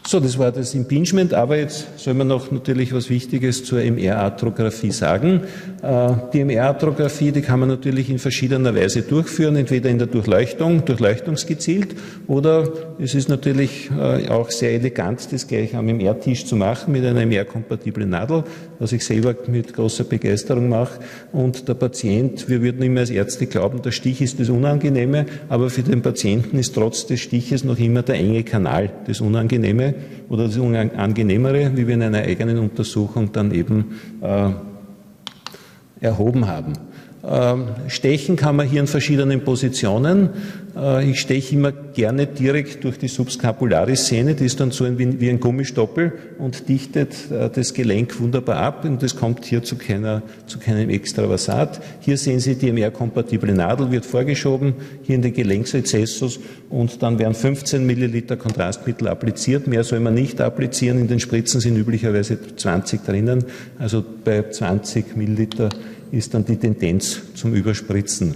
So, 0.07 0.21
das 0.21 0.39
war 0.39 0.53
das 0.53 0.73
Impingement, 0.73 1.33
aber 1.33 1.57
jetzt 1.57 1.85
soll 1.97 2.13
man 2.13 2.29
noch 2.29 2.49
natürlich 2.49 2.93
was 2.93 3.09
Wichtiges 3.09 3.65
zur 3.65 3.81
MR-Arthrographie 3.81 4.91
sagen. 4.91 5.41
Äh, 5.83 6.13
die 6.31 6.45
MR-Arthrographie, 6.45 7.33
die 7.33 7.41
kann 7.41 7.59
man 7.59 7.67
natürlich 7.67 8.09
in 8.09 8.17
verschiedener 8.17 8.73
Weise 8.73 9.01
durchführen, 9.01 9.57
entweder 9.57 9.89
in 9.89 9.97
der 9.97 10.07
Durchleuchtung, 10.07 10.85
durchleuchtungsgezielt, 10.85 11.93
oder 12.25 12.69
es 12.99 13.15
ist 13.15 13.27
natürlich 13.27 13.91
äh, 13.91 14.29
auch 14.29 14.49
sehr 14.49 14.71
elegant, 14.71 15.27
das 15.33 15.45
gleich 15.45 15.75
am 15.75 15.87
MR-Tisch 15.87 16.45
zu 16.45 16.55
machen 16.55 16.93
mit 16.93 17.03
einer 17.03 17.25
MR-kompatiblen 17.25 18.09
Nadel, 18.09 18.45
was 18.79 18.93
ich 18.93 19.03
selber 19.03 19.35
mit 19.47 19.73
großer 19.73 20.05
Begeisterung 20.05 20.69
mache. 20.69 21.01
Und 21.33 21.67
der 21.67 21.73
Patient, 21.73 22.47
wir 22.47 22.61
würden 22.61 22.81
immer 22.81 23.01
als 23.01 23.09
Ärzte 23.09 23.45
glauben, 23.45 23.81
der 23.81 23.91
Stich 23.91 24.21
ist 24.21 24.39
das 24.39 24.47
Unangenehme, 24.47 25.25
aber 25.49 25.69
für 25.69 25.83
den 25.83 26.01
Patienten 26.01 26.57
ist 26.57 26.75
trotz 26.75 27.05
des 27.07 27.19
Stiches 27.19 27.65
noch 27.65 27.77
immer 27.77 28.03
der 28.03 28.15
enge 28.15 28.43
Kanal 28.43 28.89
das 29.05 29.19
Unangenehme 29.19 29.96
oder 30.29 30.45
das 30.45 30.57
Unangenehmere, 30.57 31.71
wie 31.75 31.87
wir 31.87 31.95
in 31.95 32.03
einer 32.03 32.19
eigenen 32.19 32.59
Untersuchung 32.59 33.31
dann 33.31 33.51
eben 33.51 33.99
äh, 34.21 34.49
erhoben 35.99 36.47
haben. 36.47 36.73
Ähm, 37.29 37.67
stechen 37.89 38.37
kann 38.37 38.55
man 38.55 38.67
hier 38.67 38.79
in 38.79 38.87
verschiedenen 38.87 39.41
Positionen. 39.41 40.29
Äh, 40.77 41.09
ich 41.09 41.19
steche 41.19 41.55
immer 41.55 41.73
gerne 41.73 42.25
direkt 42.25 42.85
durch 42.85 42.97
die 42.97 43.09
Subscapularis-Sehne, 43.09 44.33
die 44.33 44.45
ist 44.45 44.61
dann 44.61 44.71
so 44.71 44.85
wie 44.97 45.29
ein 45.29 45.39
Gummistoppel 45.41 46.13
und 46.37 46.69
dichtet 46.69 47.29
äh, 47.29 47.49
das 47.49 47.73
Gelenk 47.73 48.17
wunderbar 48.21 48.57
ab 48.57 48.85
und 48.85 49.03
es 49.03 49.17
kommt 49.17 49.43
hier 49.43 49.61
zu, 49.61 49.75
keiner, 49.75 50.21
zu 50.45 50.57
keinem 50.57 50.89
Extravasat. 50.89 51.81
Hier 51.99 52.17
sehen 52.17 52.39
Sie 52.39 52.55
die 52.55 52.71
MR-kompatible 52.71 53.53
Nadel, 53.53 53.91
wird 53.91 54.05
vorgeschoben, 54.05 54.75
hier 55.03 55.15
in 55.15 55.21
den 55.21 55.33
Gelenksrezessus 55.33 56.39
und 56.69 57.03
dann 57.03 57.19
werden 57.19 57.33
15 57.33 57.85
Milliliter 57.85 58.37
Kontrastmittel 58.37 59.09
appliziert. 59.09 59.67
Mehr 59.67 59.83
soll 59.83 59.99
man 59.99 60.13
nicht 60.13 60.39
applizieren. 60.39 60.97
In 60.99 61.09
den 61.09 61.19
Spritzen 61.19 61.59
sind 61.59 61.75
üblicherweise 61.75 62.37
20 62.55 63.03
drinnen, 63.03 63.43
also 63.79 64.01
bei 64.23 64.49
20 64.49 65.17
Milliliter 65.17 65.69
ist 66.11 66.33
dann 66.33 66.45
die 66.45 66.57
Tendenz 66.57 67.21
zum 67.35 67.53
Überspritzen. 67.53 68.35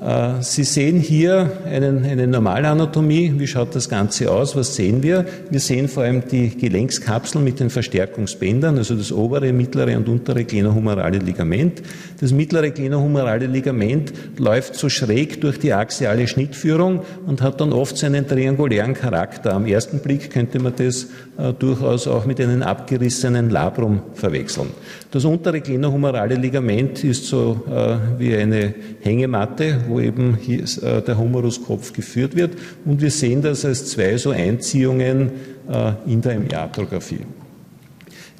Äh, 0.00 0.42
Sie 0.42 0.64
sehen 0.64 0.98
hier 0.98 1.50
einen, 1.66 2.04
eine 2.04 2.26
Normalanatomie. 2.26 3.34
Wie 3.36 3.46
schaut 3.46 3.74
das 3.74 3.88
Ganze 3.88 4.30
aus? 4.30 4.56
Was 4.56 4.74
sehen 4.74 5.02
wir? 5.02 5.26
Wir 5.50 5.60
sehen 5.60 5.88
vor 5.88 6.04
allem 6.04 6.22
die 6.26 6.56
Gelenkskapsel 6.56 7.40
mit 7.40 7.60
den 7.60 7.68
Verstärkungsbändern, 7.68 8.78
also 8.78 8.94
das 8.94 9.12
obere, 9.12 9.52
mittlere 9.52 9.96
und 9.96 10.08
untere 10.08 10.44
glenohumerale 10.44 11.18
Ligament. 11.18 11.82
Das 12.20 12.32
mittlere 12.32 12.70
glenohumerale 12.70 13.46
Ligament 13.46 14.12
läuft 14.38 14.74
so 14.74 14.88
schräg 14.88 15.40
durch 15.42 15.58
die 15.58 15.74
axiale 15.74 16.26
Schnittführung 16.26 17.02
und 17.26 17.42
hat 17.42 17.60
dann 17.60 17.72
oft 17.72 17.96
seinen 17.98 18.26
triangulären 18.26 18.94
Charakter. 18.94 19.52
Am 19.52 19.66
ersten 19.66 20.00
Blick 20.00 20.30
könnte 20.30 20.60
man 20.60 20.72
das 20.76 21.08
äh, 21.36 21.52
durchaus 21.58 22.06
auch 22.08 22.24
mit 22.24 22.40
einem 22.40 22.62
abgerissenen 22.62 23.50
Labrum 23.50 24.00
verwechseln. 24.14 24.68
Das 25.10 25.24
untere 25.24 25.60
glenohumerale 25.60 26.36
Ligament 26.36 27.04
ist 27.04 27.26
so 27.26 27.62
äh, 27.68 28.18
wie 28.18 28.34
eine 28.34 28.74
Hängematte, 29.00 29.89
wo 29.90 30.00
eben 30.00 30.36
hier, 30.40 30.62
äh, 30.82 31.02
der 31.02 31.18
Humeruskopf 31.18 31.92
geführt 31.92 32.36
wird. 32.36 32.52
Und 32.84 33.00
wir 33.00 33.10
sehen 33.10 33.42
das 33.42 33.64
als 33.64 33.86
zwei 33.86 34.16
so 34.16 34.30
Einziehungen 34.30 35.30
äh, 35.68 35.92
in 36.06 36.20
der 36.20 36.34
MR-Arthrographie. 36.34 37.20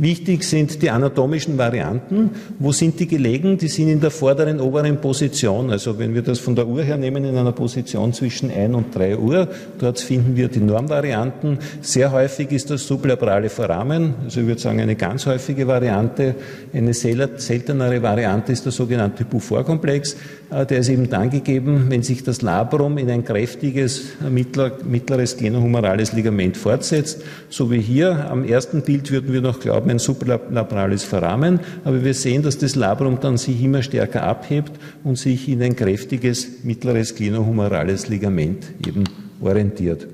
Wichtig 0.00 0.44
sind 0.44 0.80
die 0.80 0.88
anatomischen 0.88 1.58
Varianten. 1.58 2.30
Wo 2.58 2.72
sind 2.72 2.98
die 3.00 3.06
gelegen? 3.06 3.58
Die 3.58 3.68
sind 3.68 3.90
in 3.90 4.00
der 4.00 4.10
vorderen 4.10 4.58
oberen 4.58 4.98
Position. 4.98 5.70
Also 5.70 5.98
wenn 5.98 6.14
wir 6.14 6.22
das 6.22 6.38
von 6.38 6.56
der 6.56 6.66
Uhr 6.66 6.82
her 6.82 6.96
nehmen, 6.96 7.22
in 7.22 7.36
einer 7.36 7.52
Position 7.52 8.14
zwischen 8.14 8.50
1 8.50 8.74
und 8.74 8.96
3 8.96 9.18
Uhr, 9.18 9.46
dort 9.78 10.00
finden 10.00 10.36
wir 10.36 10.48
die 10.48 10.60
Normvarianten. 10.60 11.58
Sehr 11.82 12.12
häufig 12.12 12.50
ist 12.50 12.70
das 12.70 12.86
sublabrale 12.86 13.50
Foramen, 13.50 14.14
also 14.24 14.40
ich 14.40 14.46
würde 14.46 14.60
sagen 14.62 14.80
eine 14.80 14.96
ganz 14.96 15.26
häufige 15.26 15.66
Variante. 15.66 16.34
Eine 16.72 16.94
seltenere 16.94 18.02
Variante 18.02 18.52
ist 18.52 18.64
der 18.64 18.72
sogenannte 18.72 19.26
Beaufort-Komplex. 19.26 20.16
Äh, 20.50 20.64
der 20.64 20.78
ist 20.78 20.88
eben 20.88 21.10
dann 21.10 21.28
gegeben, 21.28 21.86
wenn 21.90 22.02
sich 22.02 22.24
das 22.24 22.40
Labrum 22.40 22.96
in 22.96 23.10
ein 23.10 23.22
kräftiges 23.22 24.04
mittleres 24.30 25.36
glenohumerales 25.36 26.14
Ligament 26.14 26.56
fortsetzt. 26.56 27.22
So 27.50 27.70
wie 27.70 27.80
hier 27.80 28.30
am 28.30 28.44
ersten 28.44 28.80
Bild 28.80 29.10
würden 29.10 29.32
wir 29.32 29.42
noch 29.42 29.60
glauben, 29.60 29.89
ein 29.90 29.98
supralabrales 29.98 31.04
Verrahmen, 31.04 31.60
aber 31.84 32.04
wir 32.04 32.14
sehen, 32.14 32.42
dass 32.42 32.58
das 32.58 32.76
Labrum 32.76 33.18
dann 33.20 33.36
sich 33.36 33.62
immer 33.62 33.82
stärker 33.82 34.22
abhebt 34.22 34.72
und 35.04 35.18
sich 35.18 35.48
in 35.48 35.62
ein 35.62 35.76
kräftiges 35.76 36.64
mittleres 36.64 37.14
glenohumerales 37.14 38.08
Ligament 38.08 38.64
eben 38.86 39.04
orientiert. 39.40 40.06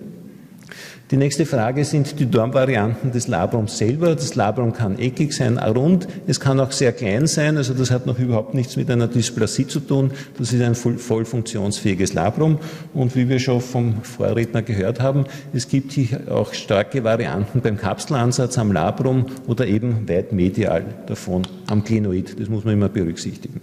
Die 1.13 1.17
nächste 1.17 1.47
Frage 1.47 1.85
sind 1.85 2.19
die 2.19 2.27
Dormvarianten 2.27 3.13
des 3.13 3.29
Labrums 3.29 3.79
selber. 3.79 4.17
Das 4.17 4.35
Labrum 4.35 4.73
kann 4.73 4.99
eckig 4.99 5.33
sein, 5.33 5.57
rund. 5.57 6.09
Es 6.27 6.41
kann 6.41 6.59
auch 6.59 6.73
sehr 6.73 6.91
klein 6.91 7.29
sein. 7.29 7.57
Also 7.57 7.75
das 7.75 7.93
hat 7.93 8.07
noch 8.07 8.19
überhaupt 8.19 8.55
nichts 8.55 8.77
mit 8.77 8.91
einer 8.91 9.07
Dysplasie 9.07 9.69
zu 9.69 9.79
tun. 9.79 10.11
Das 10.37 10.53
ist 10.53 10.61
ein 10.61 10.75
voll, 10.75 10.99
voll 10.99 11.25
funktionsfähiges 11.25 12.13
Labrum. 12.13 12.59
Und 12.93 13.15
wie 13.15 13.29
wir 13.29 13.39
schon 13.39 13.61
vom 13.61 14.03
Vorredner 14.03 14.63
gehört 14.63 14.99
haben, 14.99 15.27
es 15.53 15.69
gibt 15.69 15.93
hier 15.93 16.23
auch 16.29 16.53
starke 16.55 17.05
Varianten 17.05 17.61
beim 17.61 17.77
Kapselansatz 17.77 18.59
am 18.59 18.73
Labrum 18.73 19.27
oder 19.47 19.65
eben 19.69 20.09
weit 20.09 20.33
medial 20.33 20.87
davon 21.07 21.43
am 21.69 21.85
Glenoid. 21.85 22.35
Das 22.41 22.49
muss 22.49 22.65
man 22.65 22.75
immer 22.75 22.89
berücksichtigen. 22.89 23.61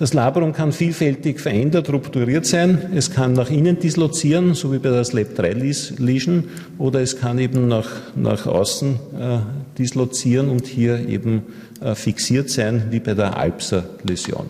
Das 0.00 0.14
Labrum 0.14 0.54
kann 0.54 0.72
vielfältig 0.72 1.40
verändert, 1.40 1.92
rupturiert 1.92 2.46
sein. 2.46 2.90
Es 2.94 3.10
kann 3.10 3.34
nach 3.34 3.50
innen 3.50 3.78
dislozieren, 3.78 4.54
so 4.54 4.72
wie 4.72 4.78
bei 4.78 4.88
der 4.88 5.04
SLAP3-Lesion, 5.04 6.44
oder 6.78 7.02
es 7.02 7.18
kann 7.18 7.38
eben 7.38 7.68
nach, 7.68 7.90
nach 8.16 8.46
außen 8.46 8.94
äh, 8.94 9.38
dislozieren 9.76 10.48
und 10.48 10.66
hier 10.66 11.06
eben 11.06 11.42
äh, 11.82 11.94
fixiert 11.94 12.48
sein, 12.48 12.84
wie 12.88 13.00
bei 13.00 13.12
der 13.12 13.36
Alpser-Läsion. 13.36 14.46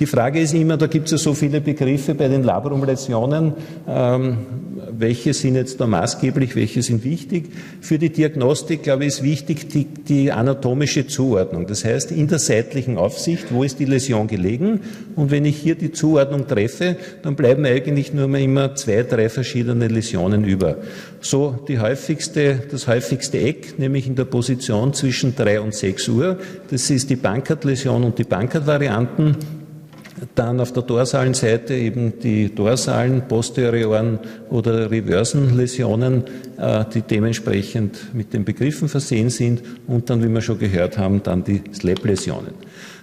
Die 0.00 0.06
Frage 0.06 0.40
ist 0.40 0.54
immer, 0.54 0.76
da 0.76 0.86
gibt 0.86 1.06
es 1.06 1.12
ja 1.12 1.18
so 1.18 1.34
viele 1.34 1.60
Begriffe 1.60 2.14
bei 2.14 2.28
den 2.28 2.44
Labrumläsionen, 2.44 3.54
ähm, 3.88 4.36
welche 4.96 5.34
sind 5.34 5.56
jetzt 5.56 5.80
da 5.80 5.88
maßgeblich, 5.88 6.54
welche 6.54 6.82
sind 6.82 7.02
wichtig. 7.02 7.50
Für 7.80 7.98
die 7.98 8.10
Diagnostik, 8.10 8.84
glaube 8.84 9.04
ich, 9.04 9.08
ist 9.08 9.22
wichtig 9.24 9.68
die, 9.70 9.86
die 9.86 10.30
anatomische 10.30 11.08
Zuordnung. 11.08 11.66
Das 11.66 11.84
heißt, 11.84 12.12
in 12.12 12.28
der 12.28 12.38
seitlichen 12.38 12.96
Aufsicht, 12.96 13.46
wo 13.50 13.64
ist 13.64 13.80
die 13.80 13.86
Läsion 13.86 14.28
gelegen? 14.28 14.80
Und 15.16 15.32
wenn 15.32 15.44
ich 15.44 15.56
hier 15.56 15.74
die 15.74 15.90
Zuordnung 15.90 16.46
treffe, 16.46 16.96
dann 17.22 17.34
bleiben 17.34 17.66
eigentlich 17.66 18.14
nur 18.14 18.28
mehr 18.28 18.40
immer 18.40 18.76
zwei, 18.76 19.02
drei 19.02 19.28
verschiedene 19.28 19.88
Läsionen 19.88 20.44
über. 20.44 20.76
So 21.20 21.58
die 21.66 21.80
häufigste, 21.80 22.60
das 22.70 22.86
häufigste 22.86 23.38
Eck, 23.38 23.80
nämlich 23.80 24.06
in 24.06 24.14
der 24.14 24.26
Position 24.26 24.94
zwischen 24.94 25.34
drei 25.34 25.60
und 25.60 25.74
sechs 25.74 26.08
Uhr. 26.08 26.38
Das 26.70 26.88
ist 26.88 27.10
die 27.10 27.16
Bankert-Läsion 27.16 28.04
und 28.04 28.16
die 28.16 28.24
Bankert-Varianten. 28.24 29.57
Dann 30.34 30.60
auf 30.60 30.72
der 30.72 30.82
dorsalen 30.82 31.34
Seite 31.34 31.74
eben 31.74 32.18
die 32.20 32.54
dorsalen, 32.54 33.22
posterioren 33.28 34.18
oder 34.50 34.90
reversen 34.90 35.56
Läsionen, 35.56 36.24
äh, 36.56 36.84
die 36.92 37.02
dementsprechend 37.02 38.14
mit 38.14 38.32
den 38.32 38.44
Begriffen 38.44 38.88
versehen 38.88 39.30
sind 39.30 39.62
und 39.86 40.10
dann, 40.10 40.22
wie 40.22 40.28
wir 40.28 40.40
schon 40.40 40.58
gehört 40.58 40.98
haben, 40.98 41.22
dann 41.22 41.44
die 41.44 41.62
SLAP-Läsionen. 41.72 42.54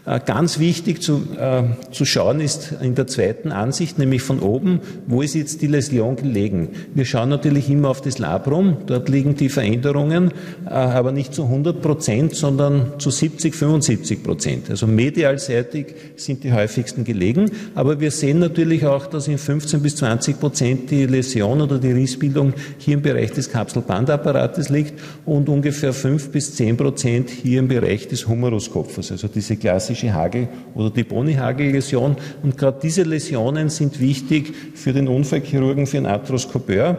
Äh, 0.06 0.20
ganz 0.24 0.60
wichtig 0.60 1.02
zu, 1.02 1.24
äh, 1.40 1.64
zu 1.92 2.06
schauen 2.06 2.40
ist 2.40 2.76
in 2.80 2.94
der 2.94 3.08
zweiten 3.08 3.52
Ansicht, 3.52 3.98
nämlich 3.98 4.22
von 4.22 4.40
oben, 4.40 4.82
wo 5.08 5.24
ist 5.24 5.34
jetzt 5.34 5.64
die 5.64 5.68
Läsion 5.68 6.16
gelegen? 6.16 6.70
Wir 6.94 7.06
schauen 7.06 7.30
natürlich 7.30 7.72
immer 7.72 7.90
auf 7.90 8.02
das 8.02 8.20
Labrum, 8.20 8.78
dort 8.86 9.10
liegen 9.10 9.36
die 9.36 9.50
Veränderungen, 9.50 10.32
äh, 10.68 10.70
aber 10.70 11.12
nicht 11.12 11.34
zu 11.34 11.46
100 11.46 11.82
Prozent, 11.82 12.36
sondern 12.36 13.00
zu 13.00 13.10
70, 13.10 13.56
75 13.56 14.22
Prozent. 14.22 14.70
Also 14.70 14.86
medialseitig 14.86 15.96
sind 16.18 16.44
die 16.44 16.54
häufigsten 16.54 17.04
gelegen, 17.04 17.50
aber 17.74 18.00
wir 18.00 18.12
sehen 18.12 18.38
natürlich 18.38 18.86
auch, 18.86 19.08
dass 19.08 19.28
in 19.28 19.40
15 19.40 19.82
bis 19.82 19.96
20 19.96 20.40
Prozent 20.40 20.92
die 20.92 21.08
Läsion 21.08 21.62
oder 21.62 21.80
die 21.80 21.92
Rissbildung 21.92 22.54
hier 22.78 22.94
im 22.94 23.02
Bereich 23.02 23.32
des 23.32 23.50
Kapselbandapparates 23.50 24.70
liegt 24.70 24.94
und 25.26 25.50
ungefähr 25.50 25.94
5 25.94 26.30
bis 26.30 26.54
10 26.54 26.78
Prozent 26.78 27.32
hier 27.32 27.58
im 27.58 27.68
Bereich 27.68 28.08
des 28.08 28.28
Humeruskopfes, 28.28 29.12
also 29.12 29.28
diese 29.28 29.56
klassische 29.56 29.95
klassische 29.96 30.14
Hagel- 30.14 30.48
oder 30.76 30.90
die 30.90 31.04
Boni-Hagel-Läsion. 31.04 32.16
Und 32.44 32.58
gerade 32.58 32.80
diese 32.82 33.04
Läsionen 33.04 33.70
sind 33.70 34.00
wichtig 34.00 34.54
für 34.76 34.94
den 34.94 35.08
Unfallchirurgen, 35.08 35.88
für 35.88 35.98
den 35.98 36.06
Arthroskopeur, 36.06 36.98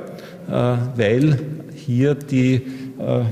äh, 0.48 0.50
weil 0.50 1.38
hier 1.74 2.14
die, 2.14 2.54
äh, 2.54 3.22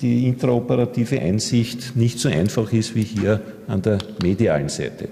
die 0.00 0.28
intraoperative 0.28 1.20
Einsicht 1.20 1.96
nicht 1.96 2.18
so 2.18 2.28
einfach 2.28 2.72
ist 2.72 2.94
wie 2.94 3.02
hier 3.02 3.40
an 3.66 3.82
der 3.82 3.98
medialen 4.22 4.68
Seite. 4.68 5.08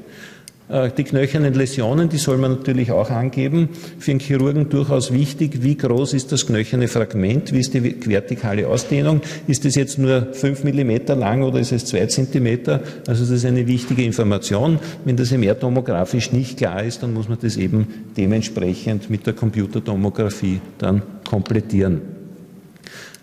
Äh, 0.69 0.91
die 0.97 1.05
knöchernen 1.05 1.55
Läsionen, 1.55 2.09
die 2.09 2.17
soll 2.17 2.39
man 2.39 2.53
natürlich 2.53 2.91
auch 2.91 3.11
angeben. 3.11 3.69
Für 3.99 4.11
einen 4.11 4.21
Chirurgen 4.21 4.69
durchaus 4.69 5.13
wichtig, 5.13 5.63
wie 5.63 5.77
groß 5.77 6.15
ist 6.15 6.33
das 6.33 6.47
knöcherne 6.47 6.89
Fragment, 6.89 7.53
wie 7.53 7.61
ist 7.61 7.75
die 7.75 7.83
vertikale 8.09 8.67
Ausdehnung, 8.67 9.21
ist 9.47 9.65
es 9.65 9.77
jetzt 9.77 9.99
nur 9.99 10.33
fünf 10.33 10.65
Millimeter 10.65 11.15
lang 11.15 11.43
oder 11.43 11.61
ist 11.61 11.73
es 11.73 11.85
zwei 11.85 12.07
Zentimeter? 12.07 12.81
Also 13.07 13.25
das 13.25 13.31
ist 13.31 13.45
eine 13.45 13.67
wichtige 13.67 14.03
Information. 14.03 14.81
Wenn 15.05 15.17
das 15.17 15.31
MR-tomografisch 15.31 16.33
nicht 16.33 16.59
klar 16.59 16.83
ist, 16.83 17.03
dann 17.03 17.15
muss 17.15 17.29
man 17.29 17.39
das 17.41 17.57
eben 17.57 17.87
dementsprechend 18.17 19.09
mit 19.09 19.27
der 19.27 19.35
Computertomographie 19.35 20.61
dann 20.79 21.03
komplettieren. 21.29 22.16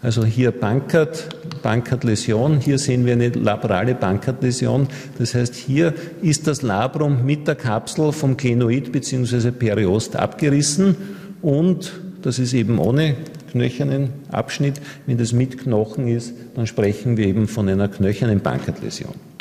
Also 0.04 0.26
hier 0.26 0.52
Bankert, 0.52 1.30
Bankert-Läsion, 1.62 2.60
hier 2.60 2.78
sehen 2.78 3.06
wir 3.06 3.14
eine 3.14 3.30
labrale 3.30 3.96
Bankert-Läsion. 3.96 4.88
Das 5.18 5.34
heißt, 5.34 5.56
hier 5.56 5.94
ist 6.22 6.46
das 6.46 6.62
Labrum 6.62 7.26
mit 7.26 7.48
der 7.48 7.56
Kapsel 7.56 8.12
vom 8.12 8.36
Glenoid 8.36 8.92
bzw. 8.92 9.52
Periost 9.52 10.18
abgerissen 10.18 10.98
und 11.42 11.94
das 12.22 12.38
ist 12.38 12.54
eben 12.54 12.80
ohne 12.80 13.16
knöchernen 13.52 14.10
Abschnitt. 14.30 14.82
Wenn 15.06 15.18
das 15.18 15.32
mit 15.32 15.58
Knochen 15.58 16.10
ist, 16.10 16.34
dann 16.56 16.68
sprechen 16.68 17.16
wir 17.16 17.26
eben 17.26 17.48
von 17.48 17.70
einer 17.70 17.88
knöchernen 17.88 18.42
Bankert-Läsion. 18.42 19.33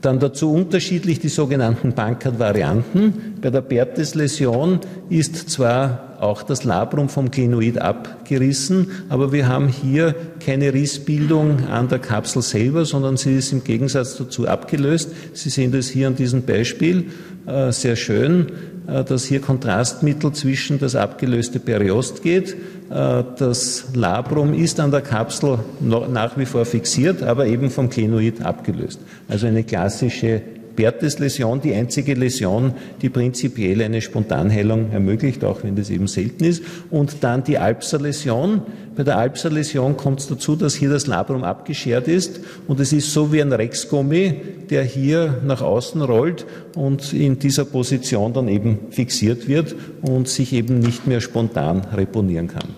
Dann 0.00 0.18
dazu 0.18 0.52
unterschiedlich 0.52 1.20
die 1.20 1.28
sogenannten 1.28 1.92
Bankert-Varianten. 1.92 3.34
Bei 3.42 3.50
der 3.50 3.60
Bertes-Läsion 3.60 4.80
ist 5.10 5.50
zwar 5.50 6.16
auch 6.20 6.42
das 6.42 6.64
Labrum 6.64 7.08
vom 7.08 7.30
Glenoid 7.30 7.78
abgerissen, 7.78 8.90
aber 9.08 9.32
wir 9.32 9.48
haben 9.48 9.68
hier 9.68 10.14
keine 10.44 10.72
Rissbildung 10.72 11.66
an 11.68 11.88
der 11.88 11.98
Kapsel 11.98 12.42
selber, 12.42 12.84
sondern 12.84 13.16
sie 13.16 13.36
ist 13.36 13.52
im 13.52 13.64
Gegensatz 13.64 14.16
dazu 14.16 14.46
abgelöst. 14.46 15.10
Sie 15.32 15.48
sehen 15.48 15.72
das 15.72 15.88
hier 15.88 16.08
an 16.08 16.16
diesem 16.16 16.42
Beispiel 16.42 17.06
äh, 17.46 17.72
sehr 17.72 17.96
schön, 17.96 18.52
äh, 18.86 19.04
dass 19.04 19.24
hier 19.24 19.40
Kontrastmittel 19.40 20.32
zwischen 20.32 20.78
das 20.78 20.94
abgelöste 20.94 21.58
Periost 21.58 22.22
geht. 22.22 22.56
Äh, 22.90 23.24
das 23.38 23.94
Labrum 23.94 24.52
ist 24.52 24.80
an 24.80 24.90
der 24.90 25.00
Kapsel 25.00 25.60
nach 25.80 26.36
wie 26.36 26.46
vor 26.46 26.64
fixiert, 26.64 27.22
aber 27.22 27.46
eben 27.46 27.70
vom 27.70 27.88
Glenoid 27.88 28.42
abgelöst. 28.42 29.00
Also 29.28 29.46
eine 29.46 29.62
klassische 29.62 30.42
Bertes-Läsion 30.80 31.60
die 31.60 31.74
einzige 31.74 32.14
Läsion, 32.14 32.72
die 33.02 33.10
prinzipiell 33.10 33.82
eine 33.82 34.00
Spontanheilung 34.00 34.92
ermöglicht, 34.92 35.44
auch 35.44 35.62
wenn 35.62 35.76
das 35.76 35.90
eben 35.90 36.06
selten 36.06 36.44
ist. 36.44 36.62
Und 36.90 37.16
dann 37.20 37.44
die 37.44 37.58
Alpser-Läsion. 37.58 38.62
Bei 38.96 39.02
der 39.02 39.18
Alpser-Läsion 39.18 39.98
kommt 39.98 40.20
es 40.20 40.28
dazu, 40.28 40.56
dass 40.56 40.74
hier 40.74 40.88
das 40.88 41.06
Labrum 41.06 41.44
abgeschert 41.44 42.08
ist 42.08 42.40
und 42.66 42.80
es 42.80 42.94
ist 42.94 43.12
so 43.12 43.30
wie 43.30 43.42
ein 43.42 43.52
Rexgummi, 43.52 44.34
der 44.70 44.82
hier 44.82 45.42
nach 45.44 45.60
außen 45.60 46.00
rollt 46.00 46.46
und 46.74 47.12
in 47.12 47.38
dieser 47.38 47.66
Position 47.66 48.32
dann 48.32 48.48
eben 48.48 48.78
fixiert 48.90 49.48
wird 49.48 49.74
und 50.00 50.28
sich 50.28 50.54
eben 50.54 50.78
nicht 50.78 51.06
mehr 51.06 51.20
spontan 51.20 51.82
reponieren 51.94 52.48
kann. 52.48 52.68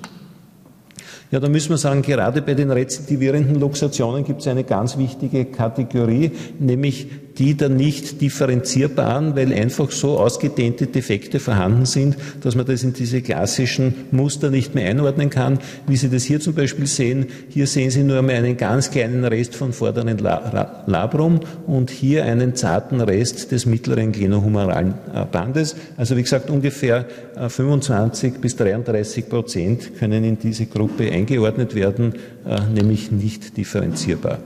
Ja, 1.33 1.41
da 1.41 1.49
müssen 1.49 1.71
wir 1.71 1.79
sagen, 1.79 2.03
gerade 2.03 2.43
bei 2.43 2.53
den 2.53 2.71
rezidivierenden 2.71 3.59
Luxationen 3.59 4.23
gibt 4.23 4.43
es 4.43 4.49
eine 4.49 4.65
ganz 4.65 4.99
wichtige 4.99 5.47
Kategorie, 5.47 6.33
nämlich 6.59 7.07
die 7.39 7.55
der 7.55 7.69
nicht 7.69 8.21
differenzierbaren, 8.21 9.37
weil 9.37 9.53
einfach 9.53 9.91
so 9.91 10.19
ausgedehnte 10.19 10.87
Defekte 10.87 11.41
vorhanden 11.41 11.87
sind, 11.87 12.17
dass 12.43 12.55
man 12.55 12.67
das 12.67 12.83
in 12.83 12.93
diese 12.93 13.23
klassischen 13.23 13.95
Muster 14.11 14.51
nicht 14.51 14.75
mehr 14.75 14.89
einordnen 14.89 15.31
kann. 15.31 15.59
Wie 15.87 15.97
Sie 15.97 16.09
das 16.09 16.25
hier 16.25 16.41
zum 16.41 16.55
Beispiel 16.55 16.87
sehen, 16.87 17.27
hier 17.49 17.67
sehen 17.67 17.91
Sie 17.91 18.03
nur 18.03 18.19
einmal 18.19 18.37
einen 18.37 18.57
ganz 18.57 18.91
kleinen 18.91 19.25
Rest 19.25 19.55
von 19.55 19.73
vorderen 19.73 20.19
Labrum 20.19 21.41
und 21.67 21.91
hier 21.91 22.25
einen 22.25 22.55
zarten 22.55 23.01
Rest 23.01 23.53
des 23.53 23.67
mittleren 23.67 24.13
glenohumeralen 24.13 24.95
Bandes. 25.31 25.77
Also 25.97 26.17
wie 26.17 26.23
gesagt, 26.23 26.51
ungefähr 26.51 27.07
25 27.49 28.35
äh, 28.35 28.39
bis 28.39 28.57
33 28.57 29.29
Prozent 29.29 29.99
können 29.99 30.25
in 30.25 30.39
diese 30.39 30.67
Gruppe 30.67 31.11
eingeordnet 31.11 31.75
werden, 31.75 32.15
äh, 32.47 32.61
nämlich 32.75 33.11
nicht 33.11 33.57
differenzierbar. 33.57 34.39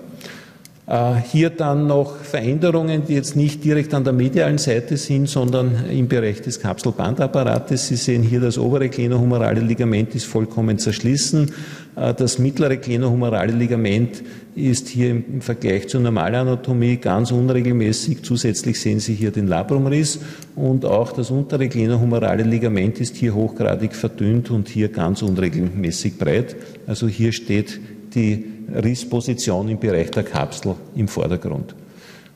Äh, 0.88 1.16
hier 1.16 1.50
dann 1.50 1.88
noch 1.88 2.16
Veränderungen, 2.18 3.02
die 3.08 3.14
jetzt 3.14 3.34
nicht 3.34 3.64
direkt 3.64 3.92
an 3.92 4.04
der 4.04 4.12
medialen 4.12 4.58
Seite 4.58 4.96
sind, 4.96 5.28
sondern 5.28 5.90
im 5.90 6.06
Bereich 6.06 6.42
des 6.42 6.60
Kapselbandapparates. 6.60 7.88
Sie 7.88 7.96
sehen 7.96 8.22
hier, 8.22 8.38
das 8.38 8.56
obere 8.56 8.88
glenohumerale 8.88 9.60
Ligament 9.60 10.14
ist 10.14 10.26
vollkommen 10.26 10.78
zerschlissen. 10.78 11.50
Äh, 11.96 12.14
das 12.14 12.38
mittlere 12.38 12.76
glenohumerale 12.76 13.52
Ligament 13.52 14.22
ist 14.54 14.86
hier 14.86 15.10
im 15.10 15.40
Vergleich 15.40 15.88
zur 15.88 16.02
Normalanatomie 16.02 16.98
ganz 16.98 17.32
unregelmäßig. 17.32 18.22
Zusätzlich 18.22 18.80
sehen 18.80 19.00
Sie 19.00 19.14
hier 19.14 19.32
den 19.32 19.48
Labrumriss 19.48 20.20
und 20.54 20.84
auch 20.84 21.10
das 21.10 21.32
untere 21.32 21.66
glenohumerale 21.66 22.44
Ligament 22.44 23.00
ist 23.00 23.16
hier 23.16 23.34
hochgradig 23.34 23.94
verdünnt 23.94 24.52
und 24.52 24.68
hier 24.68 24.88
ganz 24.88 25.20
unregelmäßig 25.22 26.16
breit. 26.16 26.54
Also 26.86 27.08
hier 27.08 27.32
steht 27.32 27.80
die 28.16 28.44
Rissposition 28.74 29.68
im 29.68 29.78
Bereich 29.78 30.10
der 30.10 30.24
Kapsel 30.24 30.74
im 30.96 31.06
Vordergrund. 31.06 31.74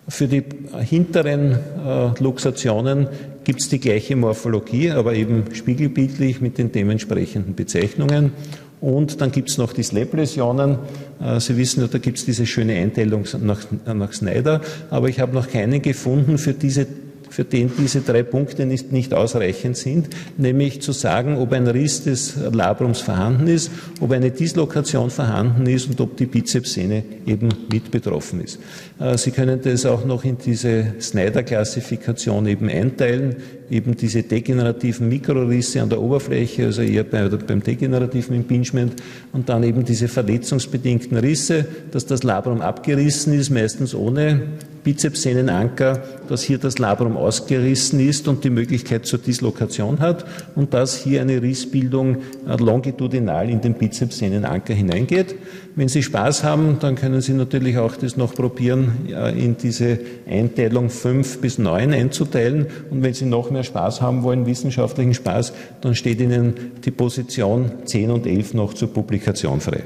Für 0.08 0.28
die 0.28 0.42
hinteren 0.78 1.52
äh, 1.52 2.22
Luxationen 2.22 3.08
gibt 3.44 3.60
es 3.60 3.68
die 3.68 3.78
gleiche 3.78 4.16
Morphologie, 4.16 4.90
aber 4.90 5.14
eben 5.14 5.44
spiegelbildlich 5.52 6.40
mit 6.40 6.58
den 6.58 6.72
dementsprechenden 6.72 7.54
Bezeichnungen. 7.54 8.32
Und 8.80 9.20
dann 9.20 9.30
gibt 9.30 9.50
es 9.50 9.58
noch 9.58 9.72
die 9.72 9.82
Slap-Läsionen. 9.82 10.78
Äh, 11.22 11.38
Sie 11.40 11.56
wissen 11.56 11.80
ja, 11.80 11.86
da 11.86 11.98
gibt 11.98 12.18
es 12.18 12.24
diese 12.24 12.46
schöne 12.46 12.74
Einteilung 12.74 13.24
nach, 13.40 13.60
nach 13.86 14.12
Snyder, 14.12 14.60
aber 14.90 15.08
ich 15.08 15.20
habe 15.20 15.34
noch 15.34 15.48
keinen 15.48 15.82
gefunden 15.82 16.38
für 16.38 16.54
diese 16.54 16.86
für 17.30 17.44
den 17.44 17.70
diese 17.78 18.00
drei 18.00 18.22
Punkte 18.22 18.66
nicht, 18.66 18.92
nicht 18.92 19.14
ausreichend 19.14 19.76
sind, 19.76 20.08
nämlich 20.36 20.82
zu 20.82 20.92
sagen, 20.92 21.38
ob 21.38 21.52
ein 21.52 21.66
Riss 21.66 22.04
des 22.04 22.34
Labrums 22.52 23.00
vorhanden 23.00 23.46
ist, 23.46 23.70
ob 24.00 24.12
eine 24.12 24.30
Dislokation 24.30 25.10
vorhanden 25.10 25.66
ist 25.66 25.88
und 25.88 26.00
ob 26.00 26.16
die 26.16 26.26
Bizepssehne 26.26 27.04
eben 27.26 27.48
mit 27.70 27.90
betroffen 27.90 28.42
ist. 28.42 28.58
Äh, 28.98 29.16
Sie 29.16 29.30
können 29.30 29.60
das 29.62 29.86
auch 29.86 30.04
noch 30.04 30.24
in 30.24 30.38
diese 30.38 30.94
Snyder-Klassifikation 31.00 32.46
eben 32.46 32.68
einteilen, 32.68 33.36
eben 33.70 33.96
diese 33.96 34.24
degenerativen 34.24 35.08
Mikrorisse 35.08 35.80
an 35.80 35.88
der 35.88 36.00
Oberfläche, 36.00 36.66
also 36.66 36.82
eher 36.82 37.04
bei, 37.04 37.28
beim 37.28 37.62
degenerativen 37.62 38.34
Impingement 38.34 38.94
und 39.32 39.48
dann 39.48 39.62
eben 39.62 39.84
diese 39.84 40.08
verletzungsbedingten 40.08 41.16
Risse, 41.16 41.64
dass 41.92 42.06
das 42.06 42.24
Labrum 42.24 42.60
abgerissen 42.60 43.32
ist, 43.32 43.50
meistens 43.50 43.94
ohne 43.94 44.42
Bizepssehnenanker, 44.82 46.02
dass 46.28 46.42
hier 46.42 46.58
das 46.58 46.78
Labrum 46.78 47.16
ausgerissen 47.16 48.00
ist 48.00 48.28
und 48.28 48.44
die 48.44 48.50
Möglichkeit 48.50 49.06
zur 49.06 49.18
Dislokation 49.18 50.00
hat 50.00 50.24
und 50.54 50.74
dass 50.74 50.96
hier 50.96 51.20
eine 51.20 51.42
Rissbildung 51.42 52.16
äh, 52.46 52.56
longitudinal 52.56 53.50
in 53.50 53.60
den 53.60 53.74
Bizepssehnenanker 53.74 54.74
hineingeht. 54.74 55.34
Wenn 55.76 55.88
Sie 55.88 56.02
Spaß 56.02 56.44
haben, 56.44 56.78
dann 56.80 56.96
können 56.96 57.20
Sie 57.20 57.32
natürlich 57.32 57.78
auch 57.78 57.96
das 57.96 58.16
noch 58.16 58.34
probieren, 58.34 59.08
in 59.36 59.56
diese 59.56 59.98
Einteilung 60.28 60.90
5 60.90 61.40
bis 61.40 61.58
9 61.58 61.92
einzuteilen. 61.92 62.66
Und 62.90 63.02
wenn 63.02 63.14
Sie 63.14 63.24
noch 63.24 63.50
mehr 63.50 63.62
Spaß 63.62 64.00
haben 64.00 64.22
wollen, 64.22 64.46
wissenschaftlichen 64.46 65.14
Spaß, 65.14 65.52
dann 65.80 65.94
steht 65.94 66.20
Ihnen 66.20 66.72
die 66.84 66.90
Position 66.90 67.70
10 67.84 68.10
und 68.10 68.26
11 68.26 68.54
noch 68.54 68.74
zur 68.74 68.92
Publikation 68.92 69.60
frei. 69.60 69.84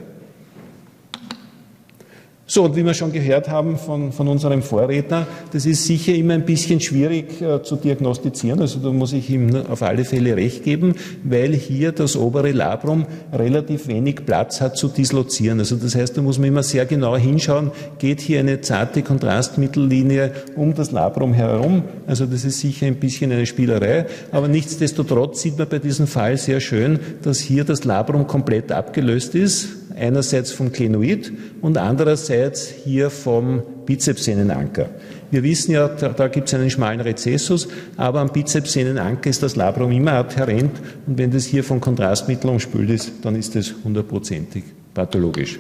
So, 2.55 2.63
und 2.63 2.77
wie 2.77 2.87
wir 2.87 2.95
schon 2.95 3.11
gehört 3.11 3.49
haben 3.49 3.77
von, 3.77 4.13
von 4.13 4.29
unserem 4.29 4.63
Vorredner, 4.63 5.27
das 5.53 5.67
ist 5.67 5.87
sicher 5.87 6.15
immer 6.15 6.35
ein 6.35 6.45
bisschen 6.45 6.81
schwierig 6.81 7.43
äh, 7.43 7.65
zu 7.65 7.75
diagnostizieren. 7.75 8.61
Also 8.61 8.79
da 8.79 8.93
muss 8.93 9.13
ich 9.13 9.29
ihm 9.29 9.57
auf 9.69 9.83
alle 9.83 10.05
Fälle 10.05 10.37
recht 10.37 10.63
geben, 10.63 10.95
weil 11.25 11.53
hier 11.53 11.91
das 11.91 12.15
obere 12.15 12.53
Labrum 12.53 13.07
relativ 13.33 13.89
wenig 13.89 14.25
Platz 14.25 14.61
hat 14.61 14.77
zu 14.77 14.87
dislozieren. 14.87 15.59
Also 15.59 15.75
das 15.75 15.97
heißt, 15.97 16.17
da 16.17 16.23
muss 16.23 16.39
man 16.39 16.47
immer 16.47 16.63
sehr 16.63 16.87
genau 16.87 17.17
hinschauen, 17.17 17.73
geht 17.99 18.21
hier 18.21 18.39
eine 18.39 18.61
zarte 18.61 19.03
Kontrastmittellinie 19.03 20.31
um 20.55 20.75
das 20.75 20.93
Labrum 20.93 21.33
herum. 21.33 21.83
Also 22.07 22.25
das 22.25 22.45
ist 22.45 22.61
sicher 22.61 22.87
ein 22.87 23.01
bisschen 23.01 23.33
eine 23.33 23.47
Spielerei. 23.47 24.07
Aber 24.31 24.47
nichtsdestotrotz 24.47 25.43
sieht 25.43 25.59
man 25.59 25.69
bei 25.69 25.81
diesem 25.81 26.07
Fall 26.07 26.37
sehr 26.37 26.61
schön, 26.61 27.01
dass 27.23 27.41
hier 27.41 27.65
das 27.65 27.83
Labrum 27.83 28.29
komplett 28.29 28.71
abgelöst 28.71 29.35
ist 29.35 29.84
einerseits 29.97 30.53
vom 30.53 30.73
Klenoid 30.73 31.33
und 31.61 31.79
andererseits 31.79 32.69
hier 32.69 33.11
vom 33.11 33.63
Bizepssehnenanker. 33.87 34.91
Wir 35.31 35.43
wissen 35.43 35.73
ja, 35.73 35.89
da, 35.89 36.11
da 36.11 36.29
gibt 36.29 36.49
es 36.49 36.55
einen 36.55 36.71
schmalen 36.71 37.01
Rezessus, 37.01 37.69
aber 37.97 38.21
am 38.21 38.31
Bizepssehnenanker 38.31 39.31
ist 39.31 39.43
das 39.43 39.57
Labrum 39.57 39.91
immer 39.91 40.13
adhärent 40.13 40.73
und 41.07 41.19
wenn 41.19 41.31
das 41.31 41.45
hier 41.45 41.65
von 41.65 41.81
Kontrastmittel 41.81 42.51
umspült 42.51 42.91
ist, 42.91 43.13
dann 43.23 43.37
ist 43.37 43.57
es 43.57 43.75
hundertprozentig 43.85 44.65
pathologisch. 44.95 45.59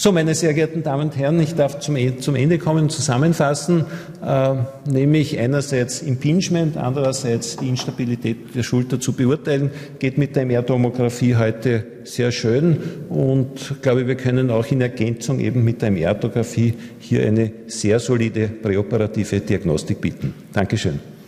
So, 0.00 0.12
meine 0.12 0.34
sehr 0.34 0.54
geehrten 0.54 0.82
Damen 0.82 1.10
und 1.10 1.16
Herren, 1.18 1.38
ich 1.40 1.54
darf 1.54 1.78
zum, 1.80 1.94
e-, 1.94 2.16
zum 2.16 2.34
Ende 2.34 2.56
kommen 2.56 2.84
und 2.84 2.90
zusammenfassen, 2.90 3.84
äh, 4.24 4.54
nämlich 4.90 5.38
einerseits 5.38 6.00
Impingement, 6.00 6.78
andererseits 6.78 7.58
die 7.58 7.68
Instabilität 7.68 8.54
der 8.54 8.62
Schulter 8.62 8.98
zu 8.98 9.12
beurteilen, 9.12 9.70
geht 9.98 10.16
mit 10.16 10.36
der 10.36 10.44
MR-Tomographie 10.46 11.36
heute 11.36 11.84
sehr 12.04 12.32
schön 12.32 12.78
und 13.10 13.82
glaube, 13.82 14.06
wir 14.06 14.14
können 14.14 14.50
auch 14.50 14.64
in 14.68 14.80
Ergänzung 14.80 15.38
eben 15.38 15.62
mit 15.64 15.82
der 15.82 15.90
MR-Tomographie 15.90 16.72
hier 16.98 17.26
eine 17.26 17.52
sehr 17.66 18.00
solide 18.00 18.48
präoperative 18.48 19.40
Diagnostik 19.40 20.00
bieten. 20.00 20.32
Dankeschön. 20.54 21.19